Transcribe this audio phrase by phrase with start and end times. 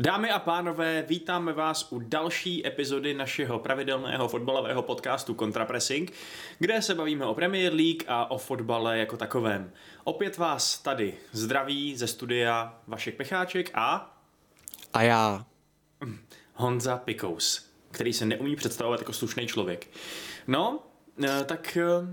[0.00, 6.12] Dámy a pánové, vítáme vás u další epizody našeho pravidelného fotbalového podcastu Contrapressing,
[6.58, 9.72] kde se bavíme o Premier League a o fotbale jako takovém.
[10.04, 14.18] Opět vás tady zdraví ze studia Vašek Pecháček a...
[14.92, 15.46] A já.
[16.54, 19.88] Honza Pikous, který se neumí představovat jako slušný člověk.
[20.46, 20.78] No,
[21.24, 22.08] eh, tak uh,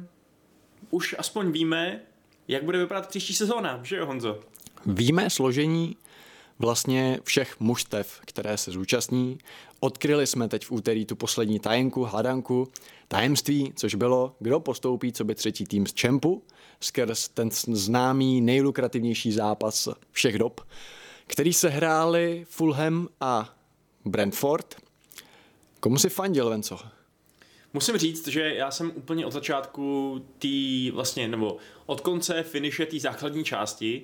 [0.89, 2.01] už aspoň víme,
[2.47, 4.39] jak bude vypadat příští sezóna, že jo Honzo?
[4.85, 5.97] Víme složení
[6.59, 9.37] vlastně všech mužstev, které se zúčastní.
[9.79, 12.67] Odkryli jsme teď v úterý tu poslední tajenku, hadanku,
[13.07, 16.43] tajemství, což bylo, kdo postoupí, co by třetí tým z Čempu,
[16.79, 20.61] skrz ten známý nejlukrativnější zápas všech dob,
[21.27, 23.55] který se hráli Fulham a
[24.05, 24.75] Brentford.
[25.79, 26.79] Komu si fandil, Venco?
[27.73, 32.99] Musím říct, že já jsem úplně od začátku tý vlastně, nebo od konce finiše té
[32.99, 34.03] základní části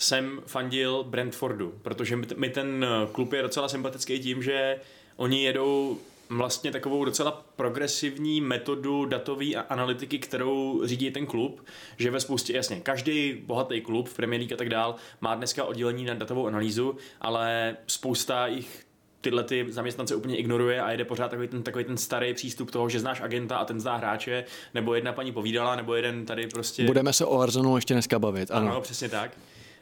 [0.00, 4.76] jsem fandil Brentfordu, protože mi ten klub je docela sympatický tím, že
[5.16, 11.64] oni jedou vlastně takovou docela progresivní metodu datové analytiky, kterou řídí ten klub,
[11.98, 15.64] že ve spoustě, jasně, každý bohatý klub v Premier League a tak dál má dneska
[15.64, 18.86] oddělení na datovou analýzu, ale spousta jich
[19.20, 22.88] tyhle ty zaměstnance úplně ignoruje a jede pořád takový ten, takový ten starý přístup toho,
[22.88, 26.84] že znáš agenta a ten zná hráče, nebo jedna paní povídala, nebo jeden tady prostě...
[26.84, 28.70] Budeme se o Arzonu ještě dneska bavit, ano.
[28.70, 29.30] Ano, přesně tak.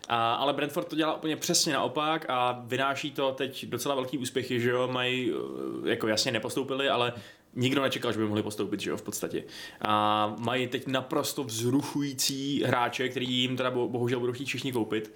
[0.08, 4.60] A, ale Brentford to dělá úplně přesně naopak a vynáší to teď docela velký úspěchy,
[4.60, 5.32] že jo, mají,
[5.84, 7.12] eh, jako jasně nepostoupili, ale
[7.54, 9.44] nikdo nečekal, že by mohli postoupit, že jo, v podstatě.
[9.82, 15.14] A mají teď naprosto vzruchující hráče, který jim teda bohužel budou chtít všichni koupit.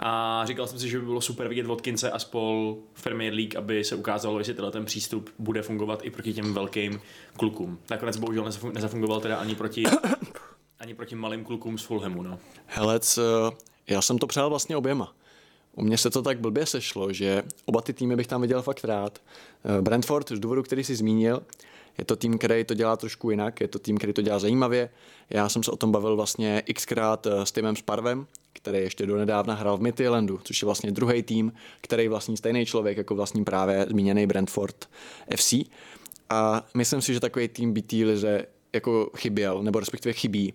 [0.00, 3.56] A říkal jsem si, že by bylo super vidět Watkinse a spol v Premier League,
[3.56, 7.00] aby se ukázalo, jestli tenhle ten přístup bude fungovat i proti těm velkým
[7.36, 7.78] klukům.
[7.90, 9.84] Nakonec bohužel nezafungoval teda ani proti
[10.80, 12.38] ani proti malým klukům z Fulhamu, no.
[12.66, 13.18] Helec,
[13.86, 15.14] já jsem to přál vlastně oběma.
[15.76, 18.84] U mě se to tak blbě sešlo, že oba ty týmy bych tam viděl fakt
[18.84, 19.18] rád.
[19.64, 21.42] Eh, Brentford, z důvodu, který jsi zmínil,
[21.98, 24.90] je to tým, který to dělá trošku jinak, je to tým, který to dělá zajímavě.
[25.30, 29.54] Já jsem se o tom bavil vlastně xkrát eh, s týmem Sparvem, který ještě donedávna
[29.54, 33.86] hrál v Midtjyllandu, což je vlastně druhý tým, který vlastní stejný člověk jako vlastní právě
[33.88, 34.88] zmíněný Brentford
[35.36, 35.54] FC.
[36.30, 40.54] A myslím si, že takový tým by lize jako chyběl, nebo respektive chybí.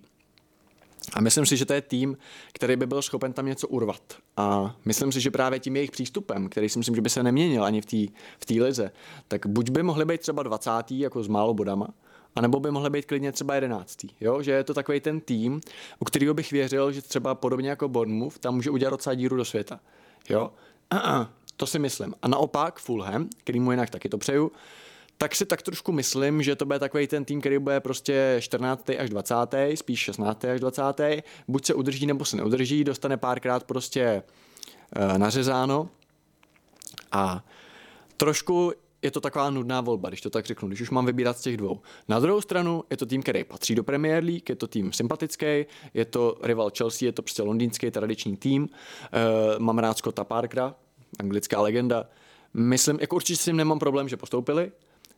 [1.14, 2.18] A myslím si, že to je tým,
[2.54, 4.02] který by byl schopen tam něco urvat.
[4.38, 7.64] A myslím si, že právě tím jejich přístupem, který si myslím, že by se neměnil
[7.64, 8.92] ani v té v tý lize,
[9.28, 10.72] tak buď by mohli být třeba 20.
[10.92, 11.88] jako s málo bodama,
[12.36, 14.06] anebo by mohli být klidně třeba 11.
[14.22, 14.42] Jo?
[14.42, 15.62] Že je to takový ten tým,
[16.00, 19.46] u kterého bych věřil, že třeba podobně jako Bournemouth tam může udělat docela díru do
[19.46, 19.80] světa.
[20.30, 20.52] Jo?
[21.60, 22.14] To si myslím.
[22.22, 24.52] A naopak Fulham, který mu jinak taky to přeju,
[25.22, 28.90] tak si tak trošku myslím, že to bude takový ten tým, který bude prostě 14.
[28.90, 29.36] až 20.,
[29.76, 30.46] spíš 16.
[30.46, 30.84] až 20.
[31.48, 34.24] Buď se udrží, nebo se neudrží, dostane párkrát prostě e,
[35.18, 35.90] nařezáno.
[37.12, 37.46] A
[38.18, 38.72] trošku
[39.02, 41.58] je to taková nudná volba, když to tak řeknu, když už mám vybírat z těch
[41.58, 41.82] dvou.
[42.08, 45.66] Na druhou stranu je to tým, který patří do Premier League, je to tým sympatický,
[45.94, 48.70] je to rival Chelsea, je to prostě londýnský tradiční tým.
[48.70, 50.76] E, mám rád Scotta Parkera,
[51.20, 52.10] anglická legenda.
[52.54, 54.72] Myslím, jako určitě s tím nemám problém, že postoupili,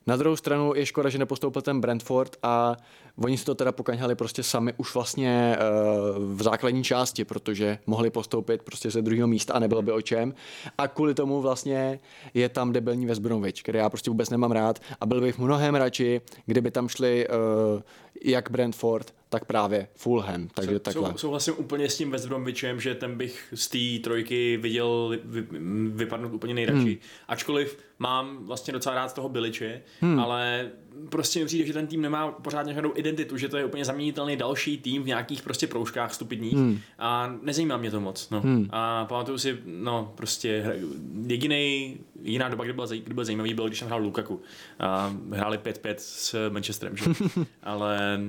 [0.08, 2.78] na druhou stranu je škoda, že nepostoupil ten Brentford a
[3.16, 8.10] oni si to teda pokaňhali prostě sami už vlastně uh, v základní části, protože mohli
[8.10, 10.34] postoupit prostě ze druhého místa a nebylo by o čem.
[10.78, 12.00] A kvůli tomu vlastně
[12.34, 15.76] je tam debilní West Bromwich, který já prostě vůbec nemám rád a byl bych mnohem
[15.76, 17.82] radši, kdyby tam šli uh,
[18.24, 20.48] jak Brentford, tak právě Fulham.
[20.54, 21.14] Takže Sou, takhle.
[21.16, 25.48] Souhlasím úplně s tím West Bromwichem, že ten bych z té trojky viděl vy,
[25.88, 26.80] vypadnout úplně nejradši.
[26.80, 26.98] Hmm.
[27.28, 30.20] Ačkoliv mám vlastně docela rád toho Biliče, hmm.
[30.20, 30.70] ale
[31.10, 34.38] prostě mi přijde, že ten tým nemá pořádně žádnou identitu, že to je úplně zaměnitelný
[34.38, 36.80] další tým v nějakých prostě proužkách stupidních hmm.
[37.00, 38.30] a nezajímá mě to moc.
[38.30, 38.42] No.
[38.42, 38.68] Hmm.
[38.70, 40.80] A pamatuju si, no prostě
[41.28, 44.42] jediný, jiná doba, kdy byl, kdy byl zajímavý, byl, když tam hrál Lukaku.
[44.80, 47.06] A hráli 5-5 s Manchesterem, že?
[47.64, 48.20] ale,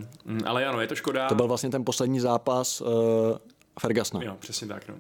[0.44, 1.28] ale ano, je to škoda.
[1.28, 2.88] To byl vlastně ten poslední zápas uh,
[3.80, 4.24] Fergusona.
[4.24, 4.94] Jo, přesně tak, no.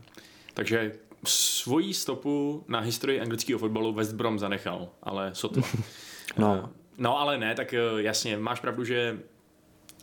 [0.54, 0.92] Takže
[1.24, 5.62] svoji stopu na historii anglického fotbalu West Brom zanechal, ale sotva.
[6.38, 6.70] no.
[6.98, 9.18] No ale ne, tak eh, jasně, máš pravdu, že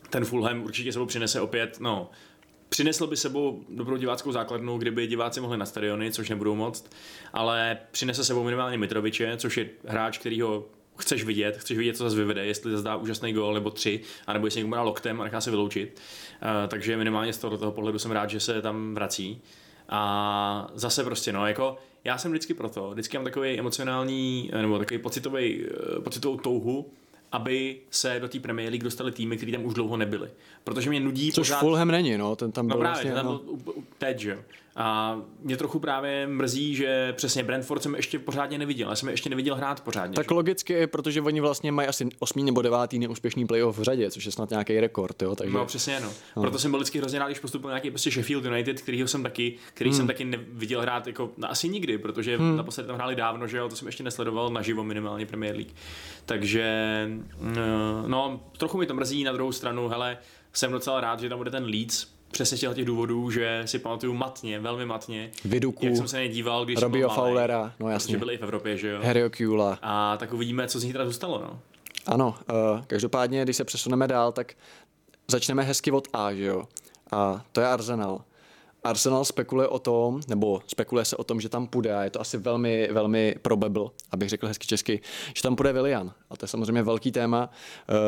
[0.10, 2.10] ten Fulham určitě sebou přinese opět, no,
[2.70, 6.90] přinesl by sebou dobrou diváckou základnu, kdyby diváci mohli na stadiony, což nebudou moc,
[7.34, 10.66] ale přinese sebou minimálně Mitroviče, což je hráč, který ho
[10.98, 14.48] chceš vidět, chceš vidět, co zase vyvede, jestli zase dá úžasný gol nebo tři, anebo
[14.48, 16.02] jestli někdo dá loktem a nechá se vyloučit.
[16.42, 19.42] Uh, takže minimálně z toho, toho pohledu jsem rád, že se tam vrací.
[19.90, 25.00] A zase prostě, no, jako já jsem vždycky proto, vždycky mám takový emocionální, nebo takový
[25.00, 26.86] pocitový, eh, pocitovou touhu,
[27.32, 30.30] aby se do té Premier League dostali týmy, které tam už dlouho nebyli.
[30.64, 31.60] Protože mě nudí Což pořád...
[31.60, 33.58] Fulham není, no, ten tam byl no právě, vlastně, ten no.
[33.64, 34.44] byl teď, že
[34.82, 38.90] A mě trochu právě mrzí, že přesně Brentford jsem ještě pořádně neviděl.
[38.90, 40.16] Já jsem je ještě neviděl hrát pořádně.
[40.16, 40.34] Tak že?
[40.34, 44.32] logicky, protože oni vlastně mají asi osmý nebo devátý neúspěšný playoff v řadě, což je
[44.32, 45.36] snad nějaký rekord, jo.
[45.36, 45.58] Takže...
[45.58, 46.10] No přesně, no.
[46.36, 46.42] no.
[46.42, 49.56] Proto jsem byl vždycky hrozně rád, když postupoval nějaký prostě Sheffield United, kterýho jsem taky,
[49.74, 49.98] který hmm.
[49.98, 52.58] jsem taky neviděl hrát jako no, asi nikdy, protože hmm.
[52.58, 55.74] naposledy tam hráli dávno, že jo, to jsem ještě nesledoval naživo minimálně Premier League.
[56.26, 57.10] Takže
[58.08, 60.18] no, trochu mi to mrzí na druhou stranu, hele,
[60.54, 64.14] jsem docela rád, že tam bude ten Leeds, přesně z těch důvodů, že si pamatuju
[64.14, 65.32] matně, velmi matně.
[65.46, 68.18] Viduku, jak jsem se nedíval, když Robio byl Fowlera, no jasně.
[68.18, 69.00] byli i v Evropě, že jo.
[69.04, 69.80] Harry Kula.
[69.82, 71.60] A tak uvidíme, co z nich teda zůstalo, no.
[72.06, 74.54] Ano, uh, každopádně, když se přesuneme dál, tak
[75.28, 76.64] začneme hezky od A, že jo.
[77.12, 78.22] A to je Arsenal.
[78.84, 82.22] Arsenal spekuluje o tom, nebo spekuluje se o tom, že tam půjde, a je to
[82.22, 85.02] asi velmi, velmi probable, abych řekl hezky česky,
[85.36, 86.14] že tam půjde Willian.
[86.30, 87.50] A to je samozřejmě velký téma.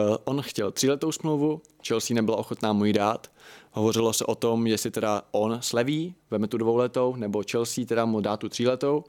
[0.09, 3.31] Uh, on chtěl tříletou smlouvu, Chelsea nebyla ochotná mu ji dát.
[3.71, 8.21] Hovořilo se o tom, jestli teda on sleví, veme tu dvouletou, nebo Chelsea teda mu
[8.21, 9.03] dá tu tříletou.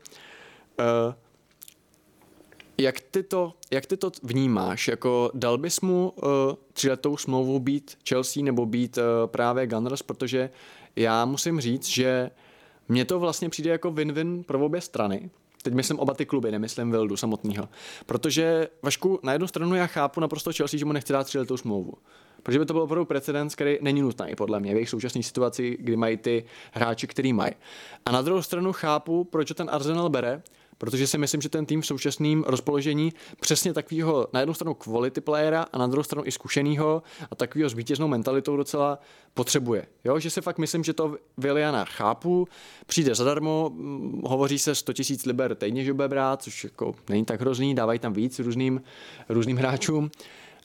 [0.80, 1.14] Uh,
[2.78, 4.88] jak ty, to, jak ty to vnímáš?
[4.88, 6.30] Jako dal bys mu uh,
[6.72, 10.50] tříletou smlouvu být Chelsea nebo být uh, právě Gunners, protože
[10.96, 12.30] já musím říct, že
[12.88, 15.30] mně to vlastně přijde jako win-win pro obě strany.
[15.62, 17.68] Teď myslím oba ty kluby, nemyslím Vildu samotného.
[18.06, 21.92] Protože, Vašku, na jednu stranu já chápu naprosto Chelsea, že mu nechce dát tříletou smlouvu.
[22.42, 25.76] Protože by to byl opravdu precedens, který není nutný, podle mě, v jejich současné situaci,
[25.80, 27.52] kdy mají ty hráči, který mají.
[28.06, 30.42] A na druhou stranu chápu, proč ten Arsenal bere,
[30.82, 35.20] protože si myslím, že ten tým v současném rozpoložení přesně takového na jednu stranu quality
[35.20, 38.98] playera a na druhou stranu i zkušeného a takového s vítěznou mentalitou docela
[39.34, 39.86] potřebuje.
[40.04, 42.48] Jo, že si fakt myslím, že to Viliana chápu,
[42.86, 47.24] přijde zadarmo, mm, hovoří se 100 000 liber týdně, že bude brát, což jako není
[47.24, 48.82] tak hrozný, dávají tam víc různým,
[49.28, 50.10] různým hráčům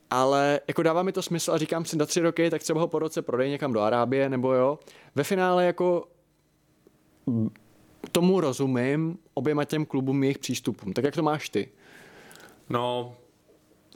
[0.09, 2.87] ale jako dává mi to smysl a říkám si, na tři roky, tak třeba ho
[2.87, 4.79] po roce prodej někam do Arábie, nebo jo.
[5.15, 6.07] Ve finále jako
[8.11, 10.93] tomu rozumím oběma těm klubům jejich přístupům.
[10.93, 11.71] Tak jak to máš ty?
[12.69, 13.15] No,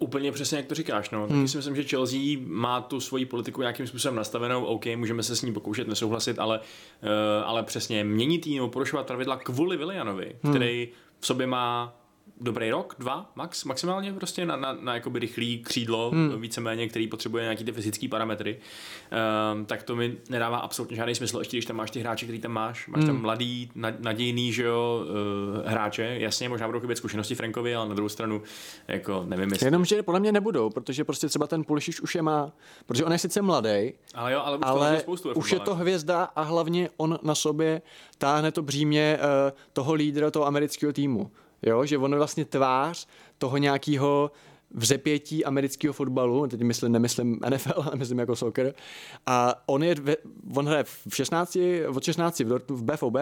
[0.02, 1.10] Úplně přesně, jak to říkáš.
[1.10, 1.28] No.
[1.28, 1.48] Hmm.
[1.48, 4.66] si myslím, že Chelsea má tu svoji politiku nějakým způsobem nastavenou.
[4.66, 7.10] OK, můžeme se s ní pokoušet nesouhlasit, ale, uh,
[7.46, 10.54] ale přesně měnit nebo porušovat pravidla kvůli Willianovi, hmm.
[10.54, 12.01] který v sobě má
[12.42, 16.42] dobrý rok, dva, max, maximálně prostě na, na, na jakoby rychlý křídlo, hmm.
[16.42, 18.60] víceméně, který potřebuje nějaký ty fyzické parametry,
[19.54, 22.40] um, tak to mi nedává absolutně žádný smysl, ještě když tam máš ty hráče, který
[22.40, 23.08] tam máš, máš hmm.
[23.08, 25.06] tam mladý, nadějný, že jo,
[25.62, 28.42] uh, hráče, jasně, možná budou chybět zkušenosti Frankovi, ale na druhou stranu,
[28.88, 29.68] jako nevím, jestli...
[29.68, 32.52] Jenom, že podle mě nebudou, protože prostě třeba ten Pulišič už je má,
[32.86, 36.24] protože on je sice mladý, ale, jo, ale už, ale spoustu už je to hvězda
[36.24, 37.82] a hlavně on na sobě
[38.18, 41.32] táhne to břímě uh, toho lídra, toho amerického týmu.
[41.62, 44.32] Jo, že on je vlastně tvář toho nějakého
[44.74, 48.74] vzepětí amerického fotbalu, teď myslím, nemyslím NFL, ale myslím jako soccer,
[49.26, 49.96] a on je,
[50.56, 53.16] on hraje v 16, od 16 v, v BFOB,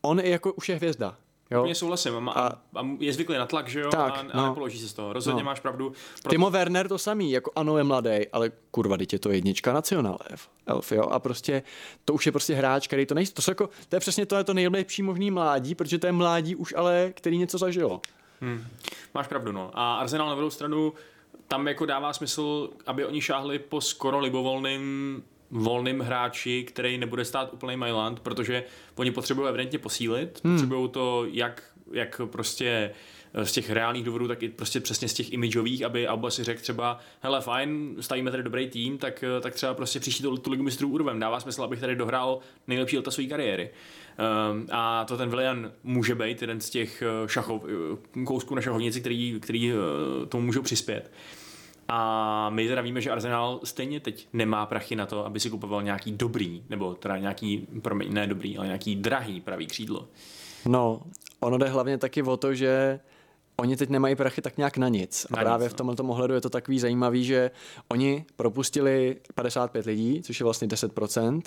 [0.00, 1.16] on je jako už je hvězda,
[1.50, 1.60] Jo?
[1.60, 2.28] Úplně souhlasím.
[2.28, 3.90] A, a, a je zvyklý na tlak, že jo?
[3.90, 4.48] Tak, a, a no.
[4.48, 5.12] nepoloží se z toho.
[5.12, 5.46] Rozhodně no.
[5.46, 5.92] máš pravdu.
[6.14, 6.28] Proto...
[6.28, 10.18] Timo Werner to samý, jako ano je mladý, ale kurva, teď je to jednička nacionál
[10.30, 11.02] elf, elf, jo?
[11.02, 11.62] A prostě
[12.04, 13.32] to už je prostě hráč, který to nejsou.
[13.32, 16.12] To, jsou jako, to je přesně to, je to nejlepší možný mládí, protože to je
[16.12, 18.00] mládí už ale, který něco zažilo.
[18.40, 18.66] Hmm.
[19.14, 19.70] Máš pravdu, no.
[19.74, 20.92] A Arsenal na druhou stranu
[21.48, 27.52] tam jako dává smysl, aby oni šáhli po skoro libovolným volným hráči, který nebude stát
[27.52, 28.64] úplný Mailand, protože
[28.94, 30.54] oni potřebují evidentně posílit, hmm.
[30.54, 31.62] potřebují to jak,
[31.92, 32.90] jak prostě
[33.34, 36.44] eh, z těch reálných důvodů, tak i prostě přesně z těch imageových, aby Alba si
[36.44, 40.36] řekl třeba, hele fajn, stavíme tady dobrý tým, tak, eh, tak třeba prostě příští tu,
[40.36, 41.20] tu ligu mistrů urvem.
[41.20, 43.70] Dává smysl, abych tady dohrál nejlepší leta své kariéry.
[44.52, 47.64] Um, a to ten Willian může být jeden z těch eh, šachov,
[48.24, 49.72] kousků na šachovnici, který, který
[50.28, 51.10] tomu můžou přispět.
[51.88, 55.82] A my teda víme, že Arsenal stejně teď nemá prachy na to, aby si kupoval
[55.82, 60.08] nějaký dobrý, nebo teda nějaký, promiň, ne dobrý, ale nějaký drahý pravý křídlo.
[60.66, 61.00] No,
[61.40, 63.00] ono jde hlavně taky o to, že
[63.56, 65.26] oni teď nemají prachy tak nějak na nic.
[65.30, 65.74] A na právě nic, no.
[65.74, 67.50] v tomhle ohledu je to takový zajímavý, že
[67.88, 71.42] oni propustili 55 lidí, což je vlastně 10%,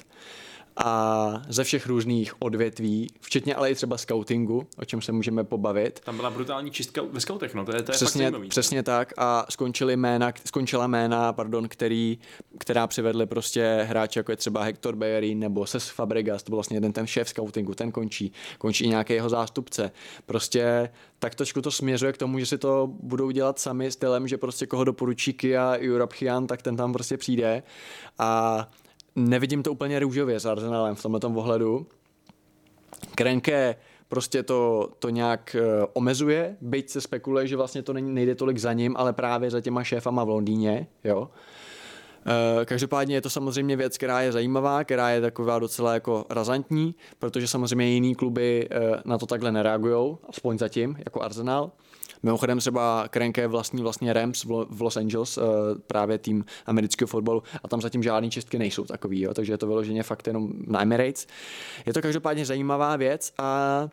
[0.78, 6.00] a ze všech různých odvětví, včetně ale i třeba scoutingu, o čem se můžeme pobavit.
[6.00, 8.50] Tam byla brutální čistka ve scoutech, no to je, to je přesně, fakt zajímavý.
[8.50, 12.20] Přesně tak a skončily jména, skončila jména, pardon, který,
[12.58, 16.78] která přivedly prostě hráče, jako je třeba Hector Bellerin nebo Ses Fabregas, to byl vlastně
[16.78, 19.92] jeden ten šéf scoutingu, ten končí, končí i nějaký jeho zástupce.
[20.26, 24.38] Prostě tak trošku to směřuje k tomu, že si to budou dělat sami stylem, že
[24.38, 27.64] prostě koho doporučí Kia European, tak ten tam prostě přijde
[28.20, 28.68] a
[29.16, 31.88] nevidím to úplně růžově s Arsenalem v tomto ohledu.
[33.16, 33.76] Krenke
[34.08, 38.74] prostě to, to nějak uh, omezuje, byť se spekuluje, že vlastně to nejde tolik za
[38.74, 41.30] ním, ale právě za těma šéfama v Londýně, jo.
[42.26, 46.96] Eh, každopádně je to samozřejmě věc, která je zajímavá, která je taková docela jako razantní,
[47.20, 51.72] protože samozřejmě jiný kluby eh, na to takhle nereagují, aspoň zatím, jako Arsenal.
[52.24, 55.42] Mimochodem třeba Krenke vlastní vlastně Rams v Los Angeles, eh,
[55.88, 59.68] právě tým amerického fotbalu a tam zatím žádný čistky nejsou takový, jo, takže je to
[59.68, 61.28] vyloženě fakt jenom na Emirates.
[61.86, 63.90] Je to každopádně zajímavá věc a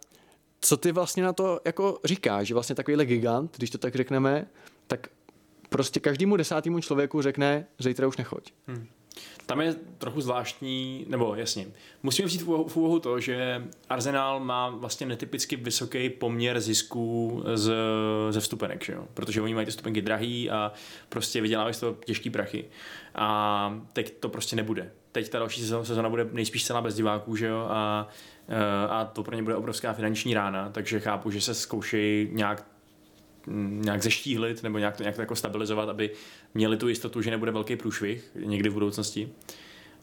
[0.60, 4.46] co ty vlastně na to jako říkáš, že vlastně takovýhle gigant, když to tak řekneme,
[4.86, 5.08] tak
[5.68, 8.52] prostě každému desátému člověku řekne, zítra už nechoď.
[8.66, 8.86] Hmm.
[9.48, 11.66] Tam je trochu zvláštní, nebo jasně,
[12.02, 17.72] musíme vzít v úvahu to, že Arsenal má vlastně netypicky vysoký poměr zisků z,
[18.30, 19.04] ze vstupenek, že jo?
[19.14, 20.72] protože oni mají ty vstupenky drahý a
[21.08, 22.64] prostě vydělávají z toho těžký prachy.
[23.14, 24.92] A teď to prostě nebude.
[25.12, 27.66] Teď ta další sezóna bude nejspíš celá bez diváků, že jo?
[27.70, 28.08] A,
[28.88, 32.66] a to pro ně bude obrovská finanční rána, takže chápu, že se zkoušejí nějak
[33.50, 36.10] nějak zeštíhlit nebo nějak to, nějak to jako stabilizovat, aby
[36.54, 39.28] měli tu jistotu, že nebude velký průšvih někdy v budoucnosti.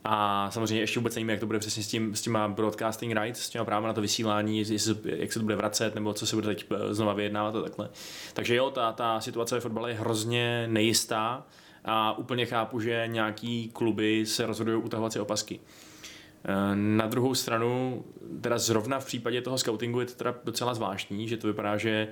[0.08, 3.42] A samozřejmě ještě vůbec nevíme, jak to bude přesně s, tím, s těma broadcasting rights,
[3.42, 4.66] s těma právě na to vysílání,
[5.06, 7.90] jak se to bude vracet, nebo co se bude teď eh, znova vyjednávat a takhle.
[8.34, 11.46] Takže jo, ta, ta situace ve fotbale je hrozně nejistá
[11.86, 15.60] a úplně chápu, že nějaký kluby se rozhodují utahovat si opasky.
[16.48, 18.04] Eh, na druhou stranu,
[18.42, 22.08] teda zrovna v případě toho scoutingu je to teda docela zvláštní, že to vypadá, že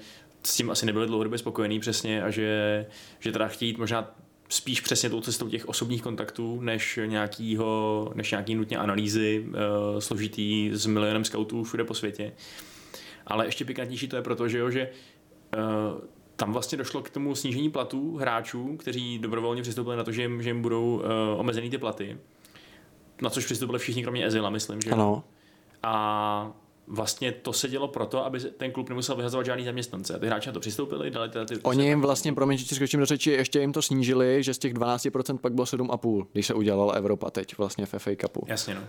[0.48, 2.86] s tím asi nebyli dlouhodobě spokojení přesně a že,
[3.20, 4.16] že teda chtít možná
[4.50, 9.54] spíš přesně tou cestou těch osobních kontaktů, než nějakýho, než nějaký nutně analýzy uh,
[10.00, 12.32] složitý s milionem scoutů všude po světě.
[13.28, 14.90] Ale ještě pikantnější to je proto, že, jo, že
[15.58, 16.02] uh,
[16.36, 20.42] tam vlastně došlo k tomu snížení platů hráčů, kteří dobrovolně přistoupili na to, že jim,
[20.42, 22.18] že jim budou uh, omezený ty platy.
[23.22, 24.82] Na což přistoupili všichni, kromě Ezila, myslím.
[24.82, 24.92] Že?
[24.92, 25.24] Ano.
[25.84, 26.52] A
[26.88, 30.20] vlastně to se dělo proto, aby ten klub nemusel vyhazovat žádný zaměstnance.
[30.20, 31.58] Ty hráči na to přistoupili, dali teda ty...
[31.64, 34.74] Oni jim vlastně, promiň, že skočím do řeči, ještě jim to snížili, že z těch
[34.74, 38.46] 12% pak bylo 7,5, když se udělala Evropa teď vlastně v FA Cupu.
[38.48, 38.82] Jasně, no.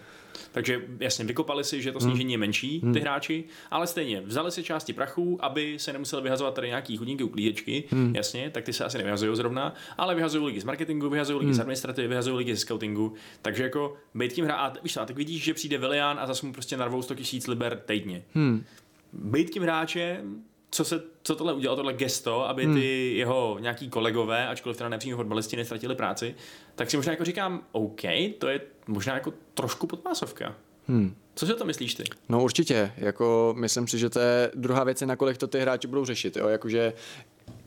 [0.54, 2.10] Takže jasně, vykopali si, že to hmm.
[2.10, 2.92] snížení je menší, hmm.
[2.92, 7.24] ty hráči, ale stejně vzali si části prachu, aby se nemuseli vyhazovat tady nějaký chudinky
[7.24, 8.16] uklízečky, hmm.
[8.16, 11.54] jasně, tak ty se asi nevyhazují zrovna, ale vyhazují lidi z marketingu, vyhazují lidi hmm.
[11.54, 15.54] z administrativy, vyhazují lidi z scoutingu, takže jako být tím hrát, víš, tak vidíš, že
[15.54, 18.22] přijde Vilian a zase mu prostě narvou 100 000 liber týdně.
[18.34, 18.64] Hmm.
[19.12, 20.42] Být tím hráčem,
[20.74, 22.74] co, se, co tohle udělalo, tohle gesto, aby hmm.
[22.74, 23.18] ty hmm.
[23.18, 26.34] jeho nějaký kolegové, ačkoliv teda nepřímo fotbalisti, nestratili práci,
[26.74, 28.00] tak si možná jako říkám, OK,
[28.38, 30.54] to je možná jako trošku podpásovka.
[30.88, 31.14] Hmm.
[31.34, 32.04] Co si o to myslíš ty?
[32.28, 36.04] No určitě, jako myslím si, že to je druhá věc, nakolik to ty hráči budou
[36.04, 36.92] řešit, jo, jakože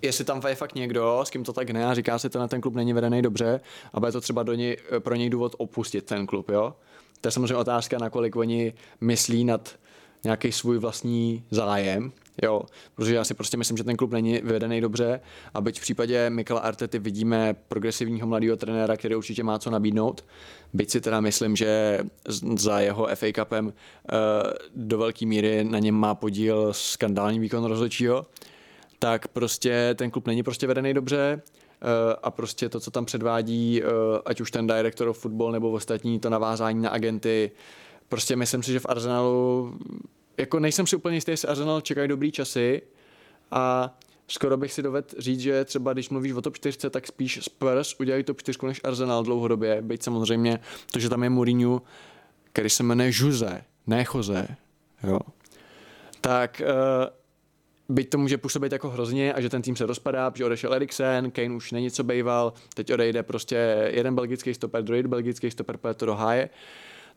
[0.02, 2.62] jestli tam je fakt někdo, s kým to tak ne a říká si, to ten
[2.62, 3.60] klub není vedený dobře
[3.94, 6.74] a bude to třeba do něj, pro něj důvod opustit ten klub, jo.
[7.22, 9.76] To je samozřejmě otázka, nakolik oni myslí nad
[10.24, 12.12] nějaký svůj vlastní zájem,
[12.44, 12.62] jo,
[12.96, 15.20] protože já si prostě myslím, že ten klub není vyvedený dobře
[15.54, 20.26] a byť v případě Mikela Artety vidíme progresivního mladého trenéra, který určitě má co nabídnout,
[20.74, 22.00] byť si teda myslím, že
[22.58, 23.72] za jeho FA Cupem uh,
[24.76, 28.26] do velké míry na něm má podíl skandální výkon rozhodčího,
[29.00, 31.90] tak prostě ten klub není prostě vedený dobře, uh,
[32.24, 33.90] a prostě to, co tam předvádí, uh,
[34.26, 37.52] ať už ten director of football nebo ostatní, to navázání na agenty,
[38.10, 39.74] prostě myslím si, že v Arsenalu
[40.38, 42.82] jako nejsem si úplně jistý, jestli Arsenal čekají dobrý časy
[43.52, 43.96] a
[44.28, 47.96] skoro bych si dovedl říct, že třeba když mluvíš o top 4, tak spíš Spurs
[48.00, 50.60] udělají top 4 než Arsenal dlouhodobě, byť samozřejmě
[50.92, 51.82] to, že tam je Mourinho,
[52.54, 54.48] který se jmenuje Jose, ne Jose,
[55.04, 55.20] jo.
[56.22, 60.46] Tak uh, byť to může působit jako hrozně a že ten tým se rozpadá, že
[60.46, 65.52] odešel Eriksen, Kane už není co bejval, teď odejde prostě jeden belgický stoper, druhý belgický
[65.52, 66.50] stoper, pojede to do háje,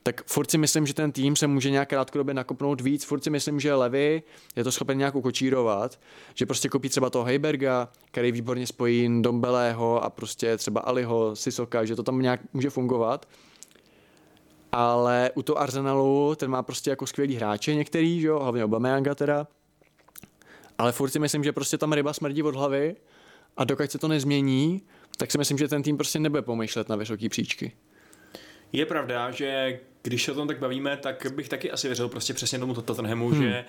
[0.02, 3.04] tak furt si myslím, že ten tým se může nějak krátkodobě nakopnout víc.
[3.04, 4.22] Furt si myslím, že Levy
[4.56, 6.00] je to schopen nějak ukočírovat,
[6.34, 11.84] že prostě kopí třeba toho Heiberga, který výborně spojí Dombelého a prostě třeba Aliho, Sisoka,
[11.84, 13.28] že to tam nějak může fungovat.
[14.72, 19.14] Ale u toho Arsenalu ten má prostě jako skvělý hráče některý, že jo, hlavně Obameyanga
[19.14, 19.46] teda.
[20.78, 22.96] Ale furt si myslím, že prostě tam ryba smrdí od hlavy
[23.56, 24.82] a dokud se to nezmění,
[25.16, 27.72] tak si myslím, že ten tým prostě nebude pomýšlet na vysoké příčky.
[28.72, 32.34] Je pravda, že když se o tom tak bavíme, tak bych taky asi věřil prostě
[32.34, 33.42] přesně tomu Tottenhamu, hmm.
[33.42, 33.64] že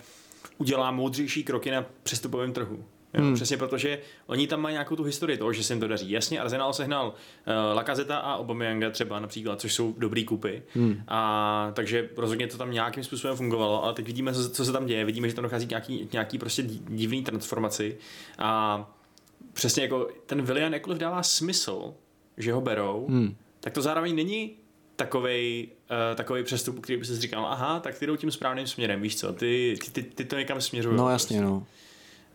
[0.58, 2.86] udělá moudřejší kroky na přestupovém trhu.
[3.14, 3.36] Jo, hmm.
[3.36, 6.12] Přesně protože oni tam mají nějakou tu historii toho, že se jim to daří.
[6.12, 10.64] Jasně, Arsenal sehnal uh, Lakazeta a Aubameyanga třeba například, což jsou dobrý kupy.
[10.74, 11.04] Hmm.
[11.08, 14.86] A takže rozhodně to tam nějakým způsobem fungovalo, ale teď vidíme, co, co se tam
[14.86, 15.06] děje.
[15.06, 17.98] Vidíme, že tam dochází k nějaký, nějaký prostě divný transformaci.
[18.38, 18.94] A
[19.54, 21.94] přesně jako ten Willian jakkoliv dává smysl,
[22.38, 23.36] že ho berou, hmm.
[23.60, 24.56] tak to zároveň není
[25.04, 29.02] takovej, uh, takovej přestup, který by si říkal, aha, tak ty jdou tím správným směrem,
[29.02, 30.98] víš co, ty, ty, ty, ty to někam směřují.
[30.98, 31.52] No jasně, prostě.
[31.52, 31.68] no.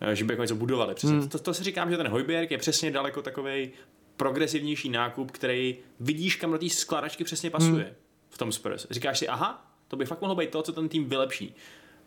[0.07, 0.95] Uh, že by jako něco budovali.
[0.95, 1.17] Přesně.
[1.17, 1.29] Hmm.
[1.29, 3.71] To, to, si říkám, že ten Hojbjerg je přesně daleko takovej
[4.17, 7.95] progresivnější nákup, který vidíš, kam do té skládačky přesně pasuje hmm.
[8.29, 8.87] v tom Spurs.
[8.89, 11.55] Říkáš si, aha, to by fakt mohlo být to, co ten tým vylepší.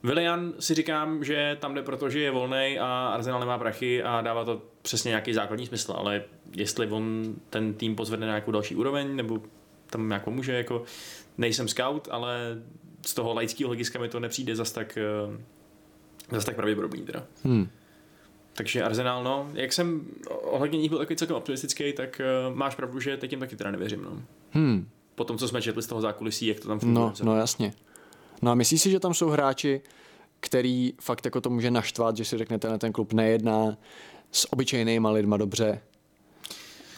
[0.03, 4.21] Willian si říkám, že tam jde proto, že je volný a Arsenal nemá prachy a
[4.21, 6.25] dává to přesně nějaký základní smysl, ale
[6.57, 9.43] jestli on ten tým pozvedne na nějakou další úroveň, nebo
[9.91, 10.83] tam nějak pomůže, jako
[11.39, 12.63] nejsem scout, ale
[13.07, 15.41] z toho laického hlediska mi to nepřijde zas tak, eh,
[16.31, 17.25] zas tak pravděpodobný teda.
[17.45, 17.69] Hmm.
[18.53, 23.01] Takže Arsenal, no, jak jsem ohledně nich byl takový celkem optimistický, tak uh, máš pravdu,
[23.01, 24.23] že teď jim taky teda nevěřím, no.
[24.51, 24.89] Hmm.
[25.15, 27.07] Po tom, co jsme četli z toho zákulisí, jak to tam funguje.
[27.07, 27.73] No, no jasně.
[28.43, 29.81] No a myslíš si, že tam jsou hráči,
[30.41, 33.77] který fakt jako to může naštvat, že si řeknete, na ten klub nejedná
[34.33, 35.81] s obyčejnýma lidma dobře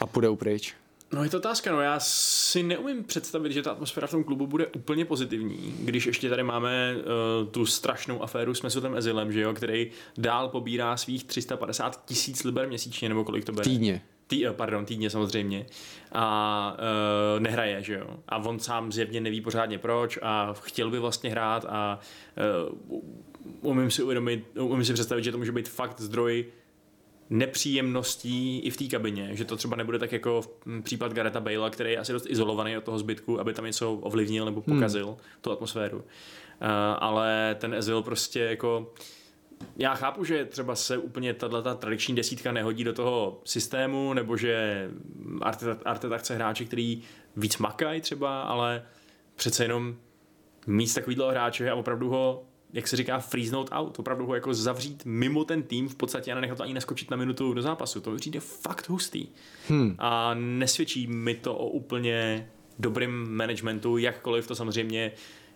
[0.00, 0.74] a půjde pryč?
[1.12, 4.46] No je to otázka, no já si neumím představit, že ta atmosféra v tom klubu
[4.46, 9.40] bude úplně pozitivní, když ještě tady máme uh, tu strašnou aféru s Mesutem Ezilem, že
[9.40, 13.64] jo, který dál pobírá svých 350 tisíc liber měsíčně, nebo kolik to bude?
[13.64, 14.02] Týdně.
[14.26, 15.66] Tý, eh, pardon, týdně samozřejmě.
[16.12, 16.76] A
[17.34, 18.16] uh, nehraje, že jo.
[18.28, 21.98] A on sám zjevně neví pořádně proč a chtěl by vlastně hrát a
[22.90, 23.00] uh,
[23.60, 26.46] umím si uvědomit, umím si představit, že to může být fakt zdroj
[27.32, 30.48] nepříjemností i v té kabině, že to třeba nebude tak jako v
[30.82, 34.44] případ Gareta Bale'a, který je asi dost izolovaný od toho zbytku, aby tam něco ovlivnil
[34.44, 34.76] nebo hmm.
[34.76, 35.16] pokazil hmm.
[35.40, 35.98] tu atmosféru.
[35.98, 36.04] Uh,
[36.98, 38.92] ale ten Ezil prostě jako
[39.76, 44.88] já chápu, že třeba se úplně tato tradiční desítka nehodí do toho systému, nebo že
[45.42, 47.02] Arteta, Arteta chce hráči, který
[47.36, 48.82] víc makají třeba, ale
[49.36, 49.96] přece jenom
[50.66, 55.02] mít takovýhle hráče a opravdu ho jak se říká, freezenout out, opravdu ho jako zavřít
[55.04, 58.00] mimo ten tým v podstatě a nenechat to ani neskočit na minutu do zápasu.
[58.00, 59.26] To přijde fakt hustý.
[59.68, 59.94] Hmm.
[59.98, 62.48] A nesvědčí mi to o úplně
[62.78, 65.12] dobrým managementu, jakkoliv to samozřejmě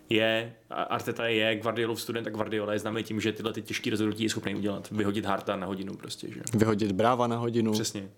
[0.09, 4.23] je, Arteta je Guardiolov student a Guardiola je známý tím, že tyhle ty těžké rozhodnutí
[4.23, 4.89] je schopný udělat.
[4.91, 6.27] Vyhodit Harta na hodinu prostě.
[6.31, 6.41] Že?
[6.53, 7.71] Vyhodit Bráva na hodinu.
[7.71, 8.09] Přesně.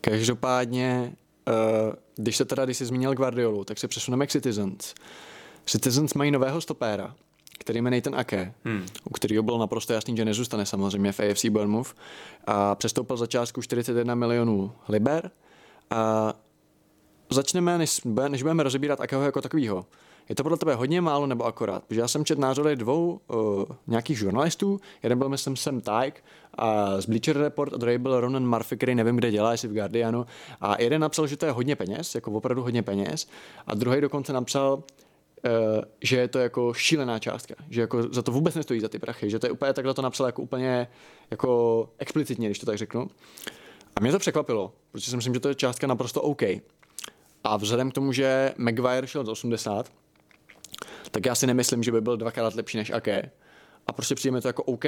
[0.00, 1.12] Každopádně,
[1.48, 4.94] uh, když se teda, když jsi zmínil Guardiolu, tak se přesuneme k Citizens.
[5.66, 7.14] Citizens mají nového stopéra,
[7.68, 8.86] který je Nathan Ake, hmm.
[9.04, 11.94] u kterého bylo naprosto jasný, že nezůstane samozřejmě v AFC Bournemouth
[12.46, 15.30] a přestoupil za částku 41 milionů liber
[15.90, 16.32] a
[17.30, 19.86] začneme, než, než budeme rozebírat Akeho jako takového.
[20.28, 21.84] Je to podle tebe hodně málo nebo akorát?
[21.84, 26.22] Protože já jsem četl názory dvou uh, nějakých žurnalistů, jeden byl myslím Sam Tyke
[26.54, 29.74] a z Bleacher Report a druhý byl Ronan Murphy, který nevím, kde dělá, jestli v
[29.74, 30.26] Guardianu.
[30.60, 33.28] A jeden napsal, že to je hodně peněz, jako opravdu hodně peněz.
[33.66, 34.82] A druhý dokonce napsal,
[36.04, 39.30] že je to jako šílená částka, že jako za to vůbec nestojí za ty prachy,
[39.30, 40.88] že to je úplně takhle to napsal jako úplně
[41.30, 43.10] jako explicitně, když to tak řeknu.
[43.96, 46.42] A mě to překvapilo, protože si myslím, že to je částka naprosto OK.
[47.44, 49.92] A vzhledem k tomu, že Maguire šel z 80,
[51.10, 53.30] tak já si nemyslím, že by byl dvakrát lepší než Ake.
[53.86, 54.84] A prostě přijeme to jako OK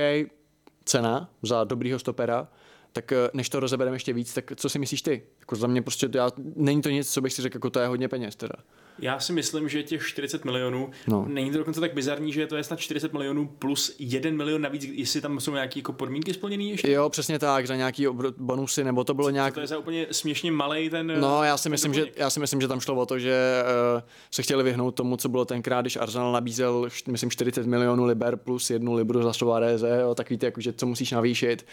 [0.84, 2.48] cena za dobrýho stopera,
[2.92, 5.22] tak eh, než to rozebereme ještě víc, tak co si myslíš ty?
[5.50, 7.86] Jako za mě prostě, já, není to nic, co bych si řekl, jako to je
[7.86, 8.54] hodně peněz teda.
[8.98, 11.24] Já si myslím, že těch 40 milionů, no.
[11.28, 14.84] není to dokonce tak bizarní, že to je snad 40 milionů plus 1 milion navíc,
[14.84, 16.92] jestli tam jsou nějaké jako podmínky splněné ještě?
[16.92, 18.06] Jo, přesně tak, za nějaký
[18.38, 19.54] bonusy, nebo to bylo Co, nějak...
[19.54, 21.20] To je za úplně směšně malý ten...
[21.20, 23.62] No, já si, myslím, že, já si myslím, že tam šlo o to, že
[23.94, 28.36] uh, se chtěli vyhnout tomu, co bylo tenkrát, když Arsenal nabízel, myslím, 40 milionů liber
[28.36, 31.66] plus jednu libru za Suareze, jo, takový ty, jako, že co musíš navýšit.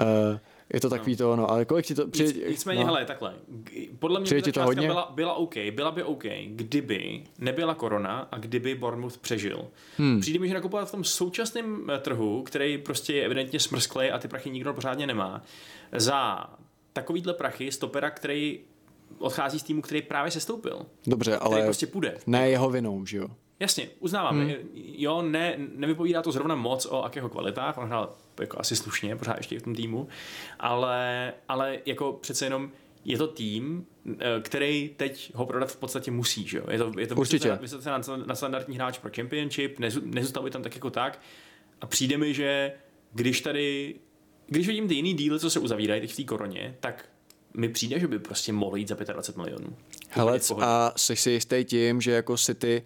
[0.00, 0.38] Uh,
[0.72, 1.18] je to takový no.
[1.18, 2.08] to, no, ale kolik ti to...
[2.08, 2.24] Při...
[2.24, 2.86] Nic, nicméně, no.
[2.86, 3.34] hele, takhle.
[3.98, 4.86] Podle mě ta to hodně?
[4.86, 9.66] Byla, byla OK, byla by OK, kdyby nebyla korona a kdyby Bournemouth přežil.
[9.98, 10.20] Hmm.
[10.20, 14.18] Přijde mi, že nakupovat v tom současném eh, trhu, který prostě je evidentně smrsklý a
[14.18, 15.42] ty prachy nikdo pořádně nemá,
[15.92, 16.50] za
[16.92, 18.60] takovýhle prachy stopera, který
[19.18, 20.86] odchází z týmu, který právě se stoupil.
[21.06, 22.18] Dobře, ale prostě půjde.
[22.26, 23.28] Ne jeho vinou, že jo?
[23.60, 24.40] Jasně, uznávám.
[24.40, 24.54] Hmm.
[24.74, 29.36] Jo, ne, nevypovídá to zrovna moc o jakého kvalitách, on hrál jako asi slušně, pořád
[29.36, 30.08] ještě v tom týmu,
[30.60, 32.70] ale, ale jako přece jenom
[33.04, 33.86] je to tým,
[34.20, 36.64] eh, který teď ho prodat v podstatě musí, že jo?
[36.70, 37.58] Je to, je to Určitě.
[37.60, 41.20] vysoce na, na standardní hráč pro Championship, nezůstal by tam tak jako tak
[41.80, 42.72] a přijde mi, že
[43.12, 43.94] když tady,
[44.46, 47.08] když vidím ty jiný díly, co se uzavírají teď v té koroně, tak
[47.54, 49.76] mi přijde, že by prostě mohlo jít za 25 milionů.
[50.08, 52.82] Hele, a jsi si jistý tím, že jako City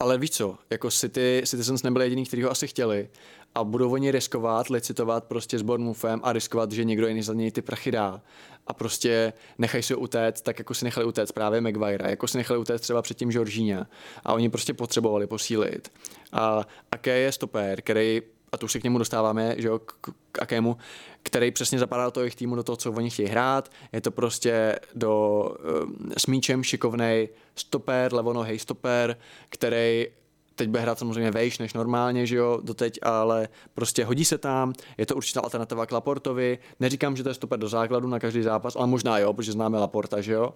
[0.00, 3.08] ale víš co, jako City, Citizens nebyli jediný, kteří ho asi chtěli
[3.54, 7.50] a budou oni riskovat, licitovat prostě s Bournemouthem a riskovat, že někdo jiný za něj
[7.50, 8.22] ty prachy dá
[8.66, 12.60] a prostě nechají si utéct, tak jako si nechali utéct právě Maguire, jako si nechali
[12.60, 13.86] utéct třeba předtím Georgina
[14.24, 15.92] a oni prostě potřebovali posílit.
[16.32, 18.22] A aké je stopér, který
[18.56, 20.76] a tu se k němu dostáváme, že jo, k, k akému,
[21.22, 23.70] který přesně zapadá do toho jejich týmu, do toho, co oni chtějí hrát.
[23.92, 29.16] Je to prostě do uh, s míčem šikovnej stoper, levonohej stoper,
[29.48, 30.06] který
[30.54, 34.72] teď bude hrát samozřejmě vejš než normálně, že jo, doteď, ale prostě hodí se tam,
[34.98, 38.42] je to určitá alternativa k Laportovi, neříkám, že to je stoper do základu na každý
[38.42, 40.54] zápas, ale možná jo, protože známe Laporta, že jo.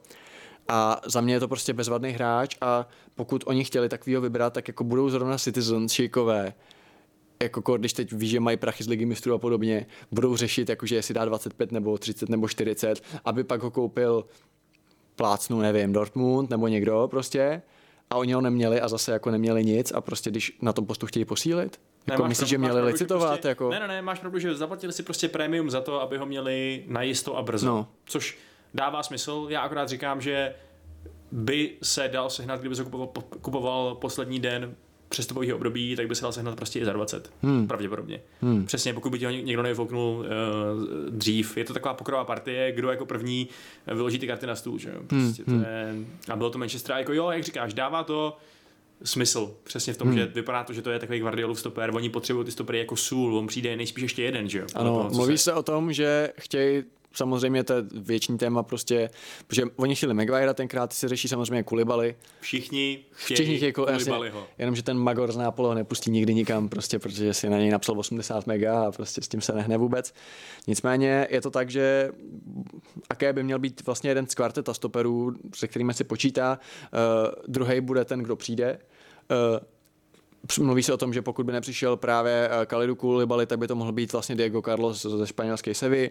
[0.68, 4.68] A za mě je to prostě bezvadný hráč a pokud oni chtěli takovýho vybrat, tak
[4.68, 6.52] jako budou zrovna Citizens šikové,
[7.42, 10.94] jako když teď ví, že mají prachy z ligy mistrů a podobně, budou řešit, jakože
[10.94, 14.24] jestli dá 25 nebo 30 nebo 40, aby pak ho koupil
[15.16, 17.62] plácnu, nevím, Dortmund nebo někdo prostě
[18.11, 21.07] a oni ho neměli a zase jako neměli nic a prostě když na tom postu
[21.07, 23.31] chtějí posílit, jako myslíš, že měli pravdu, licitovat?
[23.31, 23.70] Prostě, jako...
[23.70, 26.85] Ne, ne, ne, máš pravdu, že zaplatili si prostě prémium za to, aby ho měli
[26.87, 27.66] najisto a brzo.
[27.66, 27.88] No.
[28.05, 28.38] Což
[28.74, 29.46] dává smysl.
[29.50, 30.55] Já akorát říkám, že
[31.33, 33.09] by se dal sehnat, kdyby se kupoval,
[33.40, 34.76] kupoval poslední den
[35.10, 37.32] přestupového období, tak by se dal sehnat prostě i za 20.
[37.42, 37.66] Hmm.
[37.66, 38.20] Pravděpodobně.
[38.42, 38.66] Hmm.
[38.66, 40.24] Přesně, pokud by ti ho někdo nevyfouknul uh,
[41.10, 41.56] dřív.
[41.56, 43.48] Je to taková pokrová partie, kdo jako první
[43.86, 44.78] vyloží ty karty na stůl.
[44.78, 44.90] Že?
[44.90, 45.06] Hmm.
[45.06, 45.62] Prostě hmm.
[45.62, 45.94] to je,
[46.28, 48.36] a bylo to Manchester, jako jo, jak říkáš, dává to
[49.04, 49.54] smysl.
[49.64, 50.16] Přesně v tom, hmm.
[50.16, 51.90] že vypadá to, že to je takový Guardiolův stoper.
[51.94, 54.66] Oni potřebují ty stopery jako sůl, on přijde nejspíš ještě jeden, že jo?
[54.74, 55.44] Ano, toho, mluví se...
[55.44, 59.10] se o tom, že chtějí samozřejmě to je věční téma prostě,
[59.46, 62.16] protože oni chtěli Maguire tenkrát, se řeší samozřejmě Kulibaly.
[62.40, 64.46] Všichni chtějí Všichni chtějí Kulibalyho.
[64.58, 68.46] Jenomže ten Magor z Nápolo nepustí nikdy nikam, prostě, protože si na něj napsal 80
[68.46, 70.14] mega a prostě s tím se nehne vůbec.
[70.66, 72.10] Nicméně je to tak, že
[73.10, 76.58] Aké by měl být vlastně jeden z kvarteta stoperů, se kterými si počítá.
[76.92, 78.78] Uh, druhý bude ten, kdo přijde.
[79.30, 79.58] Uh,
[80.61, 83.74] Mluví se o tom, že pokud by nepřišel právě eh, Kalidu Koulibaly, tak by to
[83.74, 86.11] mohl být vlastně Diego Carlos ze španělské Sevy.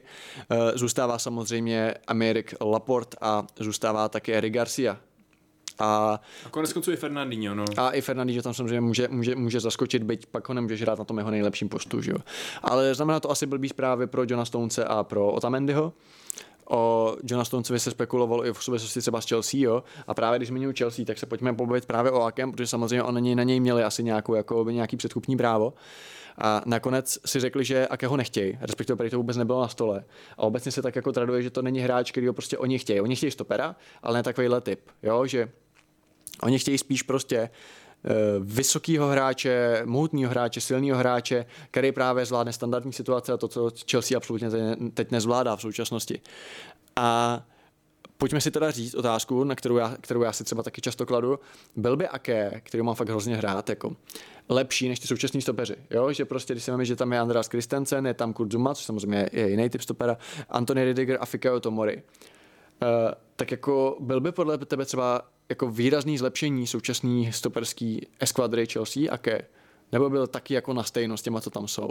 [0.50, 4.98] Eh, zůstává samozřejmě Amerik Laporte a zůstává také Eric Garcia.
[5.80, 7.66] A, a konec konců i Fernandinho, no.
[7.78, 11.06] A i Fernandinho tam samozřejmě může, může, může zaskočit, byť pak ho nemůžeš hrát na
[11.06, 12.18] tom jeho nejlepším postu, že jo.
[12.64, 15.94] Ale znamená to asi blbý zprávy pro Johna Stonece a pro Otamendiho.
[16.72, 19.84] O Johna Stonecovi se spekulovalo i v souvislosti třeba s Chelsea, jo.
[20.08, 23.14] A právě když zmiňuji Chelsea, tak se pojďme pobavit právě o Akem, protože samozřejmě on
[23.36, 25.74] na něj, měli asi nějakou, jako, nějaký předkupní právo.
[26.38, 30.04] A nakonec si řekli, že Akého nechtějí, respektive tady to vůbec nebylo na stole.
[30.38, 33.02] A obecně se tak jako traduje, že to není hráč, který ho prostě oni chtějí.
[33.02, 35.50] Oni chtějí stopera, ale ne takovýhle typ, jo, že
[36.44, 37.50] oni chtějí spíš prostě
[38.40, 44.18] vysokého hráče, mohutného hráče, silného hráče, který právě zvládne standardní situace a to, co Chelsea
[44.18, 44.50] absolutně
[44.94, 46.22] teď nezvládá v současnosti.
[46.96, 47.42] A
[48.18, 51.40] pojďme si teda říct otázku, na kterou já, kterou já si třeba taky často kladu.
[51.76, 53.96] Byl by Aké, který mám fakt hrozně hrát, jako
[54.50, 55.76] lepší než ty současní stopeři.
[55.90, 56.14] Jo?
[56.14, 58.86] Že prostě, když si máme, že tam je Andreas Christensen, je tam Kurt Zuma, což
[58.86, 60.18] samozřejmě je jiný typ stopera,
[60.50, 61.96] Anthony Ridiger a Fikayo Tomori.
[61.96, 62.02] Uh,
[63.36, 69.42] tak jako byl by podle tebe třeba jako výrazný zlepšení současný stoperský eskvadry Chelsea, aké?
[69.92, 71.90] Nebo byl taky jako na stejno s těma, co tam jsou?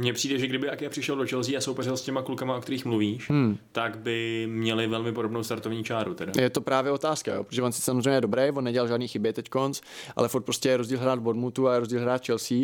[0.00, 2.84] Mně přijde, že kdyby Aké přišel do Chelsea a soupeřil s těma klukama, o kterých
[2.84, 3.58] mluvíš, hmm.
[3.72, 6.14] tak by měli velmi podobnou startovní čáru.
[6.14, 6.32] Teda.
[6.42, 7.44] Je to právě otázka, jo?
[7.44, 9.80] protože on si samozřejmě je dobrý, on nedělal žádný chyby teď konc,
[10.16, 12.58] ale furt prostě je rozdíl hrát Bournemouthu a je rozdíl hrát Chelsea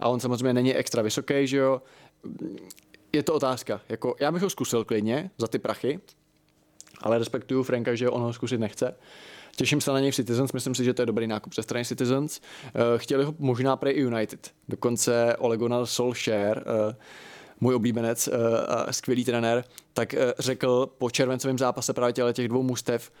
[0.00, 1.82] a on samozřejmě není extra vysoký, že jo.
[3.12, 3.80] Je to otázka.
[3.88, 6.00] Jako, já bych ho zkusil klidně za ty prachy,
[7.00, 8.94] ale respektuju Franka, že on ho zkusit nechce.
[9.56, 11.84] Těším se na něj v Citizens, myslím si, že to je dobrý nákup ze strany
[11.84, 12.40] Citizens.
[12.64, 14.50] Eh, chtěli ho možná pro United.
[14.68, 16.96] Dokonce Olegonar Solskjaer, eh,
[17.60, 22.62] můj oblíbenec eh, a skvělý trenér, tak řekl po červencovém zápase právě těle těch dvou
[22.62, 23.12] mustev,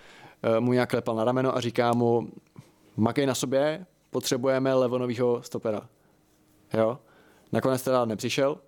[0.60, 2.28] mu nějak klepal na rameno a říká mu,
[2.96, 5.88] makej na sobě, potřebujeme levonového stopera.
[6.74, 6.98] Jo?
[7.52, 8.58] Nakonec teda nepřišel.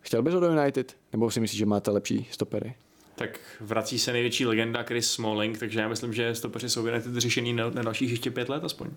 [0.00, 0.96] Chtěl bys ho do United?
[1.12, 2.74] Nebo si myslíš, že máte lepší stopery?
[3.14, 7.52] Tak vrací se největší legenda Chris Smalling, takže já myslím, že stopeři jsou United řešený
[7.52, 8.90] na, na dalších ještě pět let aspoň.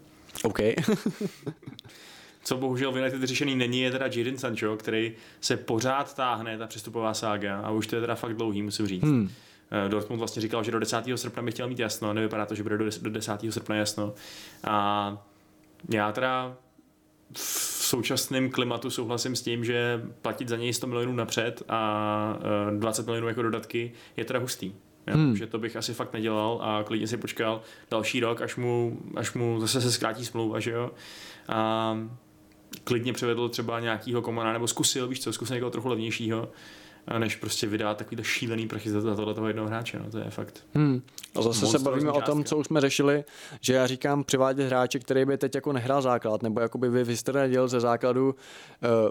[0.44, 0.60] OK.
[2.44, 6.68] Co bohužel v United řešený není, je teda Jadon Sancho, který se pořád táhne, ta
[6.68, 9.04] přestupová sága, a už to je teda fakt dlouhý, musím říct.
[9.04, 9.30] Hmm.
[9.72, 11.04] Eh, Dortmund vlastně říkal, že do 10.
[11.16, 13.32] srpna by chtěl mít jasno, nevypadá to, že bude do 10.
[13.50, 14.14] srpna jasno.
[14.64, 15.18] A
[15.90, 16.58] já teda
[17.88, 22.40] současném klimatu souhlasím s tím, že platit za něj 100 milionů napřed a
[22.78, 24.74] 20 e, milionů jako dodatky je teda hustý.
[25.08, 25.14] Jo?
[25.14, 25.36] Hmm.
[25.36, 29.34] Že to bych asi fakt nedělal a klidně si počkal další rok, až mu, až
[29.34, 30.92] mu zase se zkrátí smlouva, že jo.
[31.48, 31.98] A
[32.84, 36.50] klidně převedl třeba nějakýho komana, nebo zkusil, víš co, zkusil někoho trochu levnějšího
[37.18, 40.30] než prostě vydát takovýhle šílený prachy za, za tohle toho jednoho hráče, no, to je
[40.30, 40.64] fakt.
[40.74, 41.02] Hmm.
[41.36, 43.24] A zase se bavíme o tom, co už jsme řešili,
[43.62, 47.68] že já říkám přivádět hráče, který by teď jako nehrál základ, nebo jako by vystradil
[47.68, 48.36] ze základu uh,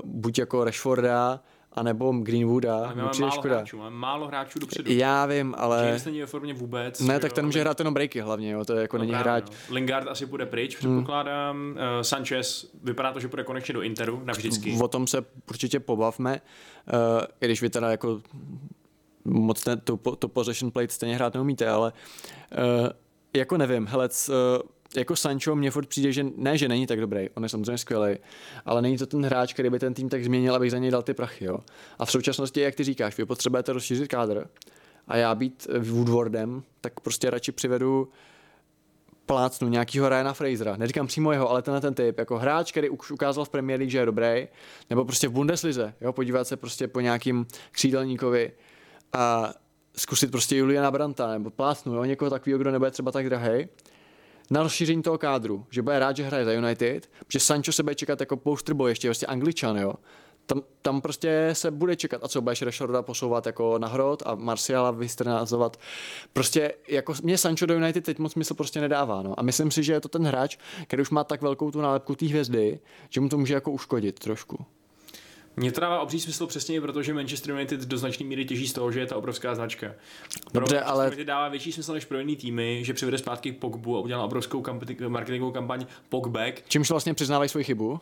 [0.04, 1.40] buď jako Rashforda,
[1.76, 2.76] anebo Greenwooda.
[2.76, 3.54] Ale máme málo škoda.
[3.54, 4.92] hráčů, máme málo hráčů dopředu.
[4.92, 5.86] Já vím, ale...
[5.86, 7.00] James není ve formě vůbec.
[7.00, 9.22] Ne, tak ten může hrát jenom breaky hlavně, jo, to je jako no není právě,
[9.22, 9.50] hráč.
[9.50, 9.74] No.
[9.74, 10.96] Lingard asi půjde pryč, hmm.
[10.96, 11.70] předpokládám.
[11.70, 14.78] Uh, Sanchez, vypadá to, že půjde konečně do Interu, navždycky.
[14.82, 16.40] O tom se určitě pobavme,
[16.92, 18.20] uh, i když vy teda jako
[19.24, 21.92] moc ne, to, to possession plate stejně hrát neumíte, ale
[22.82, 22.88] uh,
[23.36, 24.34] jako nevím, hele, uh,
[24.96, 28.16] jako Sancho mně furt přijde, že ne, že není tak dobrý, on je samozřejmě skvělý,
[28.64, 31.02] ale není to ten hráč, který by ten tým tak změnil, abych za něj dal
[31.02, 31.44] ty prachy.
[31.44, 31.58] Jo?
[31.98, 34.46] A v současnosti, jak ty říkáš, vy potřebujete rozšířit kádr
[35.08, 38.08] a já být Woodwardem, tak prostě radši přivedu
[39.26, 43.10] plácnu nějakýho Ryana Frasera, neříkám přímo jeho, ale tenhle ten typ, jako hráč, který už
[43.10, 44.48] ukázal v Premier League, že je dobrý,
[44.90, 48.52] nebo prostě v Bundeslize, jo, podívat se prostě po nějakým křídelníkovi
[49.12, 49.52] a
[49.96, 53.68] zkusit prostě Juliana Branta, nebo plácnu, jo, někoho takového, kdo nebude třeba tak drahý,
[54.50, 57.94] na rozšíření toho kádru, že bude rád, že hraje za United, že Sancho se bude
[57.94, 59.94] čekat jako poster boy, ještě prostě angličan, jo.
[60.46, 64.34] Tam, tam prostě se bude čekat, a co budeš Rashforda posouvat jako na hrot a
[64.34, 65.76] Marciala vystrenázovat.
[66.32, 69.22] Prostě jako mě Sancho do United teď moc smysl prostě nedává.
[69.22, 69.40] No.
[69.40, 70.56] A myslím si, že je to ten hráč,
[70.86, 72.80] který už má tak velkou tu nálepku té hvězdy,
[73.10, 74.66] že mu to může jako uškodit trošku.
[75.56, 78.92] Mně to dává obří smysl přesně, protože Manchester United do značné míry těží z toho,
[78.92, 79.94] že je ta obrovská značka.
[80.52, 81.06] Pro Dobře, ale...
[81.06, 84.62] United dává větší smysl než pro jiný týmy, že přivede zpátky Pogbu a udělal obrovskou
[85.08, 86.62] marketingovou kampaň Pogback.
[86.68, 87.90] Čímž vlastně přiznávají svoji chybu?
[87.90, 88.00] Uh,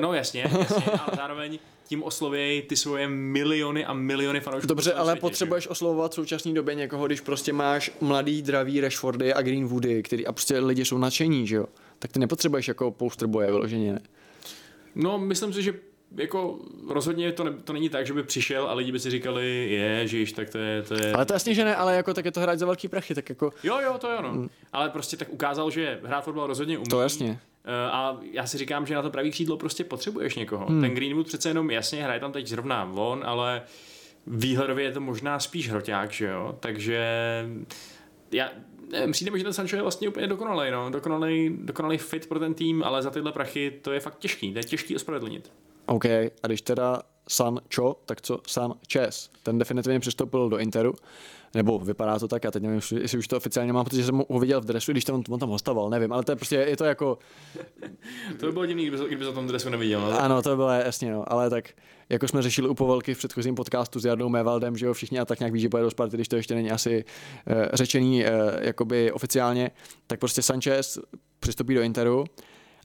[0.00, 4.68] no jasně, jasně, ale zároveň tím oslovějí ty svoje miliony a miliony fanoušků.
[4.68, 5.70] Dobře, ale světě, potřebuješ že?
[5.70, 10.32] oslovovat v současné době někoho, když prostě máš mladý, dravý Rashfordy a Greenwoody, který a
[10.32, 11.66] prostě lidi jsou nadšení, že jo?
[11.98, 14.00] Tak ty nepotřebuješ jako poster boje vyloženě, ne?
[14.94, 15.74] No, myslím si, že
[16.16, 19.70] jako rozhodně to, ne, to není tak, že by přišel a lidi by si říkali,
[19.70, 21.12] je, že tak to je, to je...
[21.12, 23.28] Ale to jasně, že ne, ale jako tak je to hrát za velký prachy, tak
[23.28, 23.52] jako...
[23.62, 24.32] Jo, jo, to je ono.
[24.32, 24.50] Mm.
[24.72, 26.88] Ale prostě tak ukázal, že hrát fotbal rozhodně umí.
[26.88, 27.40] To jasně.
[27.64, 30.66] Eh, a já si říkám, že na to pravý křídlo prostě potřebuješ někoho.
[30.66, 30.80] Hmm.
[30.80, 33.62] Ten Greenwood přece jenom jasně hraje tam teď zrovna on, ale
[34.26, 36.56] výhledově je to možná spíš hroťák, že jo?
[36.60, 37.06] Takže
[38.32, 38.50] já,
[38.90, 40.90] nevím, přijde mi, že ten Sancho je vlastně úplně dokonalý, no.
[40.90, 44.58] dokonalý, dokonalý fit pro ten tým, ale za tyhle prachy to je fakt těžký, to
[44.58, 45.52] je těžký ospravedlnit.
[45.86, 46.04] OK,
[46.42, 49.30] a když teda Sancho, tak co Sanchez?
[49.42, 50.94] Ten definitivně přistoupil do Interu
[51.54, 54.38] nebo vypadá to tak, já teď nevím, jestli už to oficiálně mám, protože jsem ho
[54.38, 56.84] viděl v dresu, když tam, on tam hostoval, nevím, ale to je prostě, je to
[56.84, 57.18] jako...
[58.40, 60.00] to by bylo divný, kdyby, kdyby to tom dresu neviděl.
[60.00, 60.18] Ale...
[60.18, 61.70] Ano, to bylo jasně, no, ale tak
[62.08, 65.24] jako jsme řešili u Povolky v předchozím podcastu s Jardou Mévaldem, že jo, všichni a
[65.24, 67.04] tak nějak ví, že pojede do Sparty, když to ještě není asi
[67.46, 69.70] uh, řečený uh, jakoby oficiálně,
[70.06, 70.98] tak prostě Sanchez
[71.40, 72.24] přistoupí do Interu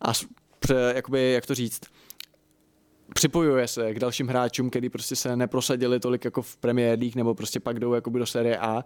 [0.01, 0.13] a
[0.59, 1.81] pře, jakoby, jak to říct,
[3.13, 7.35] připojuje se k dalším hráčům, kteří prostě se neprosadili tolik jako v Premier League, nebo
[7.35, 8.83] prostě pak jdou jakoby do série A.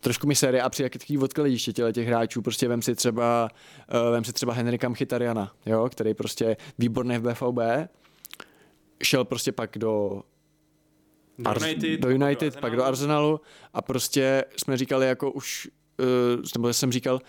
[0.00, 3.48] Trošku mi série A přijde takový odkladiště těle těch hráčů, prostě vem si třeba,
[3.94, 7.88] uh, vem si třeba Henrika Mchitariana, jo, který prostě výborný v BVB,
[9.02, 10.22] šel prostě pak do
[11.38, 13.40] do United, do United do pak do Arsenalu
[13.74, 15.68] a prostě jsme říkali jako už
[16.00, 17.20] uh, nebo jsem říkal,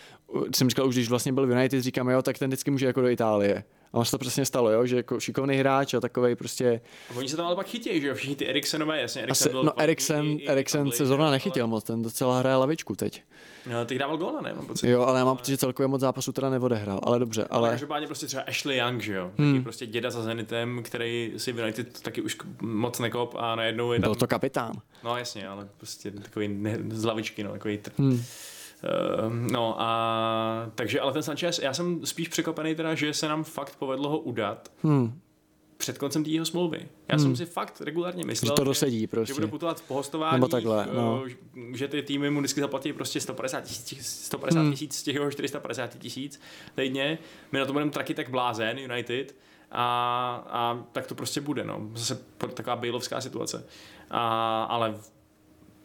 [0.55, 3.01] jsem říkal už, když vlastně byl v United, říkám, jo, tak ten vždycky může jako
[3.01, 3.63] do Itálie.
[3.93, 4.85] A ono se to přesně stalo, jo?
[4.85, 6.81] že jako šikovný hráč a takový prostě...
[7.09, 8.15] A oni se tam ale pak chytějí, že jo?
[8.15, 9.21] Všichni ty Eriksenové, jasně.
[9.21, 13.23] Eriksen Asi, no Eriksen, Eriksen se zrovna nechytil moc, ten docela hraje lavičku teď.
[13.71, 14.53] No, ty dával góla, ne?
[14.53, 14.89] Mám pocit.
[14.89, 17.47] Jo, ale já mám pocit, že celkově moc zápasů teda neodehrál, ale dobře.
[17.49, 19.31] Ale, ale každopádně prostě třeba Ashley Young, že jo?
[19.37, 19.53] Hmm.
[19.53, 23.91] Taky prostě děda za Zenitem, který si v United taky už moc nekop a najednou
[23.91, 24.11] je tam...
[24.11, 24.73] Byl to kapitán.
[25.03, 27.77] No jasně, ale prostě takový ne, z lavičky, no, takový...
[27.77, 27.91] Tr...
[27.97, 28.23] Hmm.
[28.83, 33.43] Ehm, no a takže, ale ten Sanchez, já jsem spíš překvapený teda, že se nám
[33.43, 34.71] fakt povedlo ho udat.
[34.83, 35.19] Hmm
[35.83, 36.87] před koncem té jeho smlouvy.
[37.07, 37.19] Já hmm.
[37.19, 39.33] jsem si fakt regulárně myslel, že, to dosedí prostě.
[39.33, 41.23] že bude putovat po hostování, Nebo takhle, no.
[41.73, 44.75] že ty týmy mu vždycky zaplatí prostě 150 tisíc 150 hmm.
[44.75, 46.39] z těch jeho 450 tisíc
[46.75, 47.17] týdně.
[47.51, 49.35] My na to budeme traky tak blázen, United,
[49.71, 51.89] a, a tak to prostě bude, no.
[51.93, 52.19] Zase
[52.53, 53.65] taková bailovská situace.
[54.09, 54.95] A, ale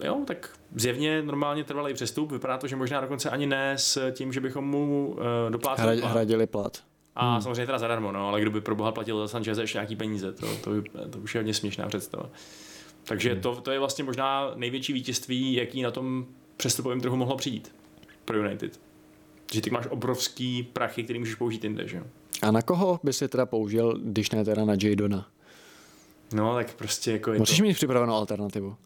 [0.04, 2.32] jo, tak zjevně normálně trvalý přestup.
[2.32, 5.16] Vypadá to, že možná dokonce ani ne s tím, že bychom mu uh,
[5.50, 6.10] dopláceli plat.
[6.10, 6.82] Hradili plat.
[7.16, 7.42] A hmm.
[7.42, 10.32] samozřejmě teda zadarmo, no, ale kdo by pro boha platil za Sanchez ještě nějaký peníze,
[10.32, 10.70] to, to,
[11.10, 12.30] to už je hodně směšná představa.
[13.04, 13.40] Takže hmm.
[13.40, 17.74] to, to je vlastně možná největší vítězství, jaký na tom přestupovém trhu mohlo přijít
[18.24, 18.80] pro United.
[19.52, 22.02] Že ty máš obrovský prachy, který můžeš použít jinde, že
[22.42, 25.26] A na koho by si teda použil, když ne teda na Jadona?
[26.32, 27.62] No, tak prostě jako je Musíš to...
[27.62, 28.76] mít připravenou alternativu.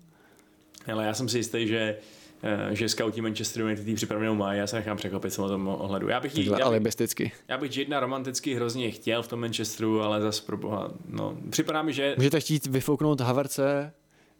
[0.92, 1.96] Ale já jsem si jistý, že
[2.42, 6.08] eh, že scouti Manchester United tý připravenou mají, já se nechám překvapit v tom ohledu.
[6.08, 10.20] Já bych, jí, já, bych, já bych jedna romanticky hrozně chtěl v tom Manchesteru, ale
[10.20, 12.14] zase pro boha, no, připadá mi, že...
[12.16, 13.92] Můžete chtít vyfouknout Haverce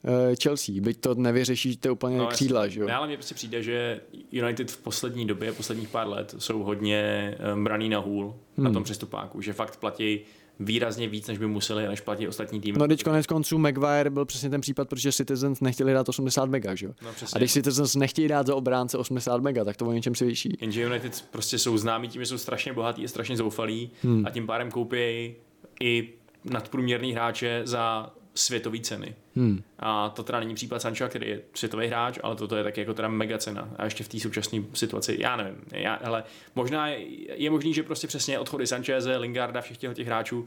[0.05, 2.89] eh, Chelsea, byť to nevyřešíte úplně no, křídla, že jo?
[2.93, 4.01] Ale mně prostě přijde, že
[4.33, 8.65] United v poslední době, posledních pár let jsou hodně um, braný na hůl hmm.
[8.65, 10.21] na tom přestupáku, že fakt platí
[10.61, 12.79] výrazně víc, než by museli, než platí ostatní týmy.
[12.79, 16.75] No teď konec konců Maguire byl přesně ten případ, protože Citizens nechtěli dát 80 mega,
[16.75, 16.93] že jo?
[17.03, 20.25] No, a když Citizens nechtějí dát za obránce 80 mega, tak to o něčem si
[20.25, 20.59] vyšší.
[20.61, 24.27] Jenže United prostě jsou známí tím, že jsou strašně bohatí a strašně zoufalí hmm.
[24.27, 25.35] a tím pádem koupí
[25.81, 26.09] i
[26.45, 29.15] nadprůměrný hráče za světové ceny.
[29.37, 29.63] Hmm.
[29.79, 32.95] A to teda není případ Sancho, který je světový hráč, ale toto je taky jako
[32.95, 33.69] teda mega cena.
[33.77, 37.07] A ještě v té současné situaci, já nevím, já, hele, možná je,
[37.43, 40.47] je možný, že prostě přesně odchody Sancheze, Lingarda, všech těch, těch hráčů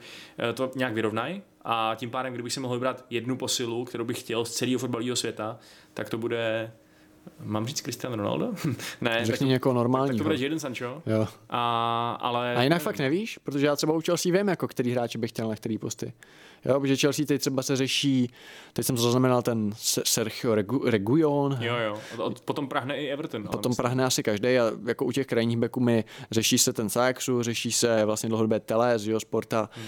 [0.49, 4.19] eh, to nějak vyrovnají a tím pádem, kdybych si mohl vybrat jednu posilu, kterou bych
[4.19, 5.59] chtěl z celého fotbalového světa,
[5.93, 6.71] tak to bude
[7.43, 8.53] Mám říct Cristiano Ronaldo?
[9.01, 9.25] ne.
[9.25, 10.13] Řekni někoho normálního.
[10.13, 11.01] Tak to bude jeden Sancho.
[11.05, 11.27] Jo.
[11.49, 12.55] A, ale...
[12.55, 15.47] a jinak fakt nevíš, protože já třeba u Chelsea vím, jako který hráči bych chtěl
[15.47, 16.13] na který posty.
[16.65, 18.31] Jo, protože Chelsea teď třeba se řeší,
[18.73, 19.71] teď jsem zaznamenal ten
[20.05, 21.57] Sergio Regu, Reguion.
[21.61, 23.43] Jo, jo, od, potom prahne i Everton.
[23.43, 23.83] Potom myslím.
[23.83, 27.71] prahne asi každý a jako u těch krajních beků mi řeší se ten Saxu, řeší
[27.71, 29.69] se vlastně dlouhodobě Teles, jo, Sporta.
[29.71, 29.85] Hmm.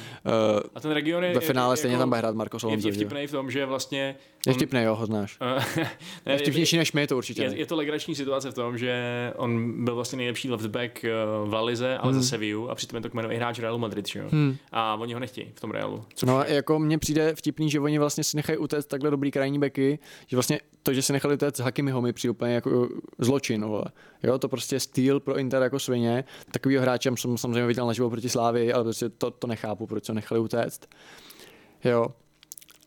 [0.56, 1.34] Uh, a ten region je...
[1.34, 2.88] Ve finále je, stejně jako, tam bude hrát Marko Alonso.
[2.88, 4.16] Je vtipný v tom, že vlastně...
[4.48, 5.38] Je vtipný, jo, ho znáš.
[6.26, 7.44] ne, je vtipnější než my, to určitě.
[7.44, 11.10] Je, je, to legrační situace v tom, že on byl vlastně nejlepší left back eh,
[11.46, 12.22] v Lalize, ale hmm.
[12.22, 14.24] za Sevillu a přitom je to kmenový hráč Realu Madrid, jo.
[14.32, 14.56] Hmm.
[14.72, 16.06] A oni ho nechtějí v tom Realu.
[16.26, 20.00] No, jako mně přijde vtipný, že oni vlastně si nechají utéct takhle dobrý krajní beky,
[20.28, 23.86] že vlastně to, že si nechali utéct Hakimiho mi přijde úplně jako zločin, vole.
[24.24, 26.24] Jo, to prostě styl pro Inter jako svině.
[26.52, 30.14] Takovýho hráče jsem samozřejmě viděl naživo proti Slávy, ale prostě to, to nechápu, proč se
[30.14, 30.90] nechali utéct.
[31.84, 32.08] Jo.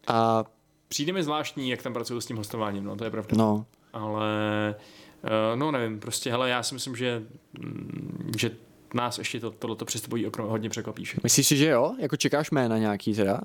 [0.06, 0.44] A
[0.88, 3.36] Přijde mi zvláštní, jak tam pracují s tím hostováním, no to je pravda.
[3.36, 3.66] No.
[3.92, 4.74] Ale
[5.22, 7.22] uh, no nevím, prostě hele, já si myslím, že,
[7.58, 8.50] mm, že
[8.94, 11.04] nás ještě to, tohleto přestupový okno hodně překvapí.
[11.22, 11.94] Myslíš si, že jo?
[11.98, 13.40] Jako čekáš jména nějaký teda?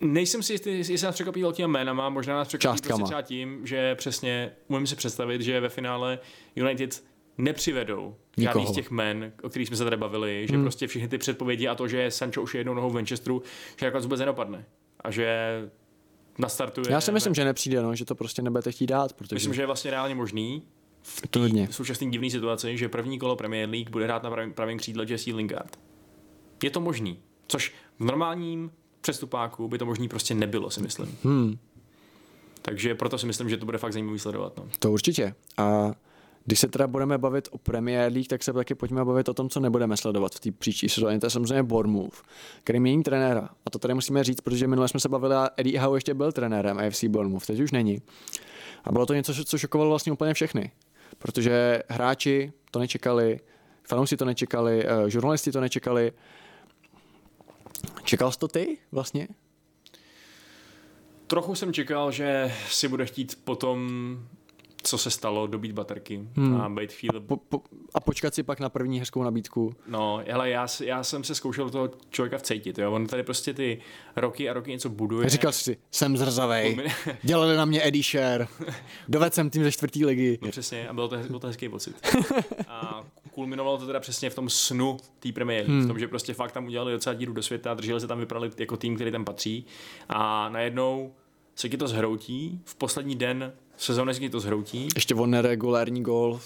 [0.00, 3.94] Nejsem si jistý, jestli nás překvapí velkýma jménama, možná nás překvapí prostě třeba tím, že
[3.94, 6.18] přesně umím si představit, že ve finále
[6.56, 7.04] United
[7.38, 8.52] nepřivedou Nikoho.
[8.52, 10.64] žádný z těch men, o kterých jsme se tady bavili, že hmm.
[10.64, 13.42] prostě všechny ty předpovědi a to, že Sancho už je jednou nohou v Manchesteru,
[13.80, 14.64] že jako vůbec nedopadne.
[15.00, 15.36] A že
[16.38, 16.86] nastartuje.
[16.90, 19.12] Já si myslím, že nepřijde, no, že to prostě nebudete chtít dát.
[19.12, 19.34] Protože...
[19.34, 20.62] Myslím, že je vlastně reálně možný
[21.06, 24.78] v té současné divné situaci, že první kolo Premier League bude hrát na pravém, pravém
[24.78, 25.78] křídle Jesse Lingard.
[26.62, 31.18] Je to možný, což v normálním přestupáku by to možný prostě nebylo, si myslím.
[31.24, 31.58] Hmm.
[32.62, 34.56] Takže proto si myslím, že to bude fakt zajímavý sledovat.
[34.56, 34.68] No.
[34.78, 35.34] To určitě.
[35.56, 35.92] A
[36.44, 39.48] když se teda budeme bavit o Premier League, tak se taky pojďme bavit o tom,
[39.48, 41.20] co nebudeme sledovat v té příští sezóně.
[41.20, 42.22] To je samozřejmě Bournemouth,
[42.64, 43.48] který mění trenéra.
[43.66, 46.32] A to tady musíme říct, protože minule jsme se bavili a Eddie Howe ještě byl
[46.32, 48.02] trenérem AFC Bournemouth, teď už není.
[48.84, 50.70] A bylo to něco, co šokovalo vlastně úplně všechny.
[51.18, 53.40] Protože hráči to nečekali,
[53.88, 56.12] fanoušci to nečekali, uh, žurnalisti to nečekali.
[58.04, 59.28] Čekal jsi to ty vlastně?
[61.26, 63.88] Trochu jsem čekal, že si bude chtít potom
[64.86, 66.60] co se stalo, dobít baterky hmm.
[66.60, 67.20] a být chvíli...
[67.20, 67.62] Po, po,
[67.94, 69.72] a počkat si pak na první hezkou nabídku.
[69.86, 72.92] No, hele, já, já jsem se zkoušel toho člověka vcejtit, jo.
[72.92, 73.78] On tady prostě ty
[74.16, 75.28] roky a roky něco buduje.
[75.28, 76.90] Říkal jsi si, jsem zrzavej,
[77.22, 78.46] dělali na mě Eddie Share,
[79.08, 80.38] dovedl jsem tým ze čtvrtý ligy.
[80.42, 81.96] No přesně, a byl to, byl to hezký pocit.
[82.68, 85.84] A kulminovalo to teda přesně v tom snu té premiéry, hmm.
[85.84, 88.50] v tom, že prostě fakt tam udělali docela díru do světa, drželi se tam, vypadali
[88.58, 89.66] jako tým, který tam patří
[90.08, 91.12] a najednou
[91.56, 94.88] se ti to zhroutí, v poslední den sezóny se ti to zhroutí.
[94.94, 96.40] Ještě on neregulární gol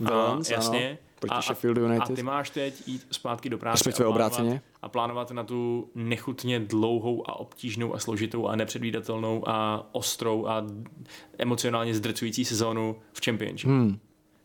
[0.00, 0.88] Vance, jasně.
[0.88, 2.10] Ano, proti a, Sheffield United.
[2.10, 4.62] A ty máš teď jít zpátky do práce a plánovat, obráceně.
[4.82, 10.66] a plánovat na tu nechutně dlouhou a obtížnou a složitou a nepředvídatelnou a ostrou a
[11.38, 13.68] emocionálně zdrcující sezónu v Championship.
[13.68, 13.98] Hmm.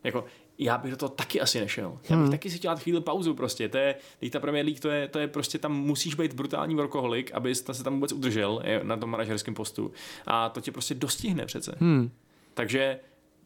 [0.04, 0.24] Jako,
[0.58, 1.98] já bych do toho taky asi nešel.
[2.10, 2.30] Já bych hmm.
[2.30, 3.68] taky si chtěl chvíli pauzu prostě.
[3.68, 6.74] To je, teď ta Premier League, to je, to je prostě, tam musíš být brutální
[6.74, 9.92] workoholik, aby se tam vůbec udržel na tom manažerském postu.
[10.26, 11.74] A to tě prostě dostihne přece.
[11.78, 12.10] Hmm.
[12.54, 13.00] Takže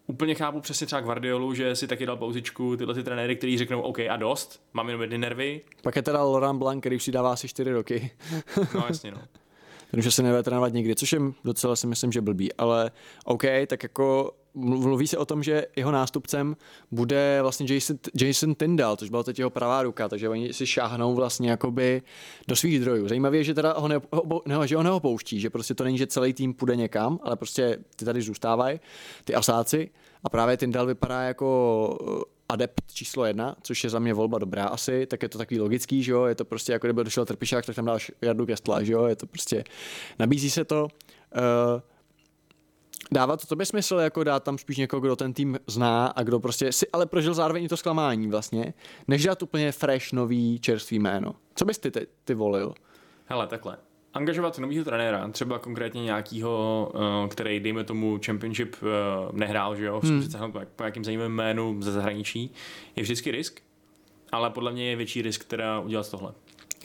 [0.07, 3.81] úplně chápu přesně třeba Guardiolu, že si taky dal pauzičku, tyhle ty trenéry, kteří řeknou
[3.81, 5.61] OK a dost, mám jenom jedny nervy.
[5.83, 8.11] Pak je teda Laurent Blanc, který už si dává asi čtyři roky.
[8.75, 9.19] no jasně no.
[9.91, 12.91] Ten už se nebude trénovat nikdy, což je docela si myslím, že blbý, ale
[13.25, 16.57] OK, tak jako mluví se o tom, že jeho nástupcem
[16.91, 21.15] bude vlastně Jason, Jason Tyndall, což byla teď jeho pravá ruka, takže oni si šáhnou
[21.15, 22.03] vlastně jakoby
[22.49, 23.09] do svých zdrojů.
[23.09, 24.01] Zajímavé je, že teda ho, ne,
[24.47, 27.79] ne, že ho neopouští, že prostě to není, že celý tým půjde někam, ale prostě
[27.97, 28.81] ty tady zůstávají,
[29.25, 29.91] ty asáci.
[30.25, 34.65] A právě Tyndall vypadá jako eh, adept číslo jedna, což je za mě volba dobrá
[34.65, 37.67] asi, tak je to takový logický, že jo, je to prostě jako kdyby došel Trpišák,
[37.67, 39.65] tak tam dáš Jardu Kestla, že jo, je to prostě,
[40.19, 40.83] nabízí se to,
[41.37, 41.81] uh,
[43.11, 46.41] Dává to tobě smysl, jako dát tam spíš někoho, kdo ten tým zná a kdo
[46.41, 48.75] prostě si ale prožil zároveň i to zklamání vlastně,
[49.09, 51.35] než dát úplně fresh, nový, čerstvý jméno.
[51.55, 52.75] Co bys ty, ty, ty volil?
[53.27, 53.77] Hele, takhle.
[54.15, 58.87] Angažovat nového trenéra, třeba konkrétně nějakého, eh, který, dejme tomu, championship eh,
[59.33, 60.53] nehrál, že jo, hmm.
[60.53, 62.53] po nějakým zajímavým jménu ze zahraničí,
[62.97, 63.61] je vždycky risk,
[64.33, 66.33] ale podle mě je větší risk teda udělat tohle.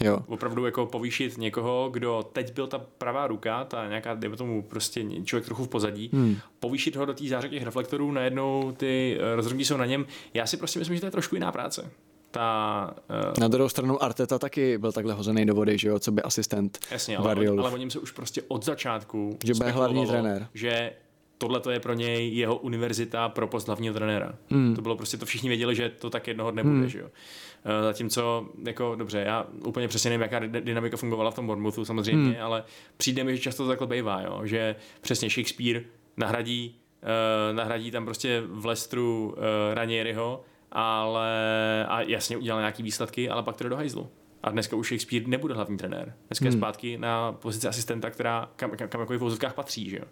[0.02, 0.20] Jo.
[0.28, 5.06] Opravdu jako povýšit někoho, kdo teď byl ta pravá ruka, ta nějaká, dejme tomu prostě
[5.26, 6.38] člověk trochu v pozadí, hmm.
[6.60, 10.06] povýšit ho do té záře těch reflektorů, najednou ty eh, rozhodnutí jsou na něm.
[10.34, 11.91] Já si prostě myslím, že to je trošku jiná práce.
[12.32, 12.94] ta...
[13.10, 16.22] Uh, Na druhou stranu Arteta taky byl takhle hozený do vody, že jo, co by
[16.22, 20.08] asistent Jasně, ale, on, ale o něm se už prostě od začátku že bude hlavní
[20.08, 20.48] trenér.
[20.54, 20.91] Že
[21.38, 24.36] tohle to je pro něj jeho univerzita pro post hlavního trenéra.
[24.50, 24.76] Hmm.
[24.76, 26.89] To bylo prostě, to všichni věděli, že to tak jednoho dne bude, hmm.
[26.89, 27.08] že jo.
[27.66, 32.34] Eh, zatímco, jako dobře, já úplně přesně nevím, jaká dynamika fungovala v tom Bournemouthu samozřejmě,
[32.34, 32.43] hmm.
[32.43, 32.64] ale
[32.97, 35.84] přijde mi, že často to takhle bývá, jo, že přesně Shakespeare
[36.18, 39.43] nahradí, uh, nahradí tam prostě v Lestru uh,
[39.74, 44.09] Ranieriho, ale a jasně udělal nějaký výsledky, ale pak to jde do hajzlu.
[44.43, 46.14] A dneska už Shakespeare nebude hlavní trenér.
[46.28, 46.53] Dneska hmm.
[46.53, 50.05] je zpátky na pozici asistenta, která kam, kam, kam jako v vozovkách patří, že jo.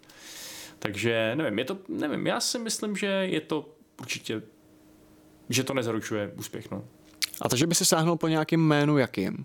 [0.78, 4.42] Takže nevím, je to, nevím, já si myslím, že je to určitě,
[5.48, 6.84] že to nezaručuje úspěch, no.
[7.40, 9.44] A to, že by se sáhnul po nějakým jménu jakým?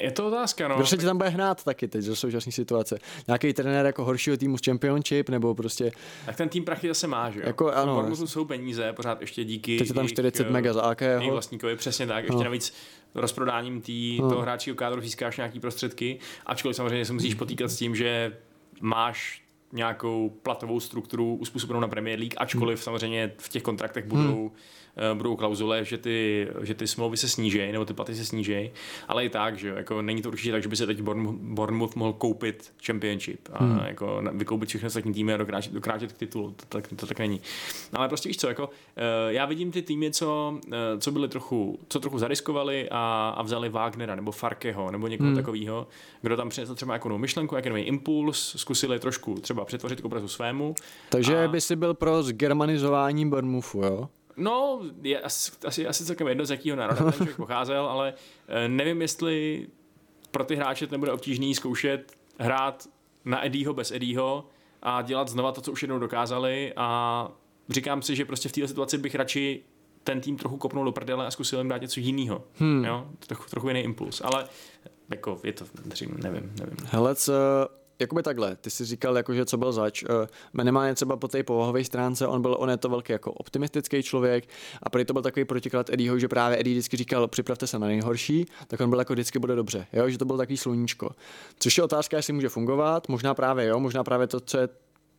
[0.00, 0.76] Je to otázka, no.
[0.76, 2.98] Kdo se ti tam bude hrát taky teď do současné situace?
[3.26, 5.92] Nějaký trenér jako horšího týmu z Championship, nebo prostě...
[6.26, 7.46] Tak ten tým prachy zase má, že jo?
[7.46, 8.16] Jako, ano.
[8.16, 9.78] Jsou peníze, pořád ještě díky...
[9.78, 11.30] Teď je tam 40 mega za akého.
[11.30, 12.24] vlastníkovi, přesně tak.
[12.24, 12.44] Ještě no.
[12.44, 12.74] navíc
[13.14, 14.28] rozprodáním tý, no.
[14.28, 18.36] toho hráčího kádru získáš nějaký prostředky, ačkoliv samozřejmě se musíš potýkat s tím, že
[18.80, 22.84] máš nějakou platovou strukturu uspůsobenou na Premier League, ačkoliv hmm.
[22.84, 27.28] samozřejmě v těch kontraktech budou hmm Eh, budou klauzule, že ty, že ty smlouvy se
[27.28, 28.70] sníží, nebo ty platy se sníží,
[29.08, 32.12] ale i tak, že jako není to určitě tak, že by se teď Bournemouth mohl
[32.12, 33.80] koupit Championship a hmm.
[33.86, 37.40] jako vykoupit všechny ostatní týmy a dokráčet, dokráčet k titulu, to tak, to tak není.
[37.92, 41.78] Ale prostě víš co, jako, eh, já vidím ty týmy, co, eh, co byli trochu,
[41.88, 45.36] co trochu zariskovali a, a vzali Wagnera nebo Farkeho nebo někoho hmm.
[45.36, 45.86] takového,
[46.22, 50.04] kdo tam přinesl třeba jako novou myšlenku, jaký nový impuls, zkusili trošku třeba přetvořit k
[50.04, 50.74] obrazu svému.
[51.08, 51.48] Takže a...
[51.48, 54.08] by si byl pro zgermanizování Bournemouthu, jo?
[54.36, 58.14] No, je asi, asi, asi celkem jedno, z jakého národa ten člověk pocházel, ale
[58.48, 59.66] eh, nevím, jestli
[60.30, 62.88] pro ty hráče nebude obtížný zkoušet hrát
[63.24, 64.46] na Eddieho bez Eddieho
[64.82, 67.28] a dělat znova to, co už jednou dokázali a
[67.68, 69.62] říkám si, že prostě v této situaci bych radši
[70.04, 72.44] ten tým trochu kopnul do prdele a zkusil jim dát něco jiného.
[72.54, 72.84] Hmm.
[72.84, 73.06] Jo?
[73.26, 74.46] Trochu, trochu jiný impuls, ale
[75.10, 76.76] jako je to, nevím, nevím.
[76.84, 77.32] Hele, co
[77.98, 80.02] jakoby takhle, ty jsi říkal, jako, že co byl zač.
[80.02, 84.02] Eh, minimálně třeba po té povahové stránce, on byl, on je to velký jako optimistický
[84.02, 84.48] člověk
[84.82, 87.86] a prý to byl takový protiklad Eddieho, že právě Eddie vždycky říkal, připravte se na
[87.86, 90.08] nejhorší, tak on byl jako vždycky bude dobře, jo?
[90.08, 91.10] že to byl takový sluníčko.
[91.58, 94.68] Což je otázka, jestli může fungovat, možná právě jo, možná právě to, co je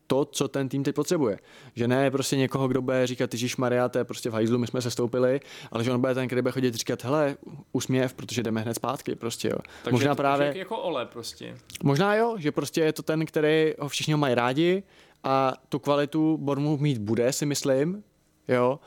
[0.07, 1.39] to, co ten tým teď potřebuje.
[1.75, 4.67] Že ne prostě někoho, kdo bude říkat, Ježíš Maria, to je prostě v hajzlu, my
[4.67, 5.39] jsme se stoupili,
[5.71, 7.35] ale že on bude ten, který bude chodit říkat, hele,
[7.71, 9.57] usměv, protože jdeme hned zpátky, prostě jo.
[9.83, 10.57] Takže možná to, právě.
[10.57, 11.57] jako ole prostě.
[11.83, 14.83] Možná jo, že prostě je to ten, který ho všichni mají rádi
[15.23, 18.03] a tu kvalitu Bormu mít bude, si myslím,
[18.47, 18.79] jo.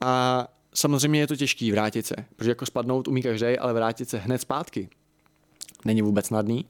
[0.00, 4.18] A samozřejmě je to těžký vrátit se, protože jako spadnout umí každý, ale vrátit se
[4.18, 4.88] hned zpátky
[5.84, 6.66] není vůbec snadný.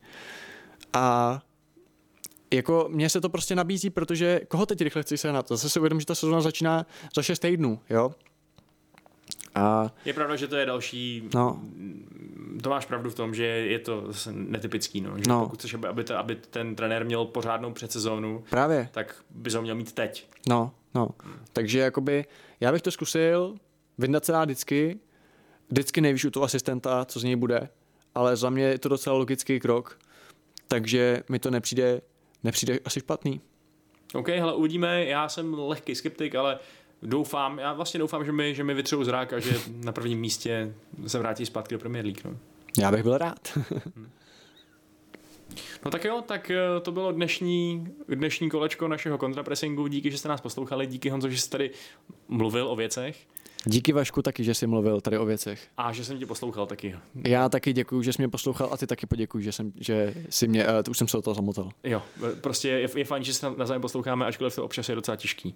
[0.92, 1.40] A
[2.52, 5.48] jako mně se to prostě nabízí, protože koho teď rychle chci sehnat?
[5.48, 6.86] Zase si uvědomím, že ta sezóna začíná
[7.16, 8.10] za 6 týdnů, jo?
[9.54, 9.90] A...
[10.04, 11.28] Je pravda, že to je další.
[11.34, 11.60] No.
[12.62, 15.00] To máš pravdu v tom, že je to netypický.
[15.00, 15.18] No.
[15.18, 15.40] Že no.
[15.40, 18.88] Pokud chceš, aby, aby, to, aby ten trenér měl pořádnou předsezónu, Právě.
[18.92, 20.28] tak by ho měl mít teď.
[20.48, 21.08] No, no.
[21.22, 21.34] Hmm.
[21.52, 22.24] Takže jakoby,
[22.60, 23.54] já bych to zkusil,
[23.98, 24.98] vyndat se dá vždycky,
[25.70, 27.68] vždycky nejvíš u toho asistenta, co z něj bude,
[28.14, 29.98] ale za mě je to docela logický krok,
[30.68, 32.00] takže mi to nepřijde
[32.44, 33.40] nepřijde asi špatný.
[34.14, 36.58] OK, hele, uvidíme, já jsem lehký skeptik, ale
[37.02, 40.74] doufám, já vlastně doufám, že mi, že mi vytřou zrák a že na prvním místě
[41.06, 42.24] se vrátí zpátky do Premier League.
[42.24, 42.36] No.
[42.78, 43.58] Já bych byl rád.
[45.84, 49.86] No tak jo, tak eh, to bylo dnešní, dnešní kolečko našeho kontrapressingu.
[49.86, 51.70] Díky, že jste nás poslouchali, díky Honzo, že jste tady
[52.28, 53.26] mluvil o věcech.
[53.64, 55.68] Díky Vašku taky, že jsi mluvil tady o věcech.
[55.76, 56.96] A že jsem tě poslouchal taky.
[57.26, 60.48] Já taky děkuji, že jsi mě poslouchal a ty taky poděkuji, že, jsem, že jsi
[60.48, 61.70] mě, uh, už jsem se do toho zamotal.
[61.84, 62.02] Jo,
[62.40, 65.54] prostě je, je fajn, že se na zájem posloucháme, ačkoliv to občas je docela těžký.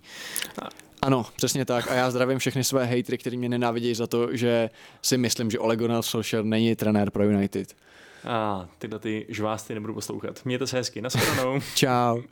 [0.63, 0.69] A...
[1.03, 1.91] Ano, přesně tak.
[1.91, 4.71] A já zdravím všechny své hejtry, kteří mě nenávidí za to, že
[5.03, 7.77] si myslím, že Ole Gunnar Solskjaer není trenér pro United.
[8.25, 10.45] A tyhle ty žvásty nebudu poslouchat.
[10.45, 11.03] Mějte se hezky.
[11.03, 11.61] Naschledanou.
[11.75, 12.23] Ciao.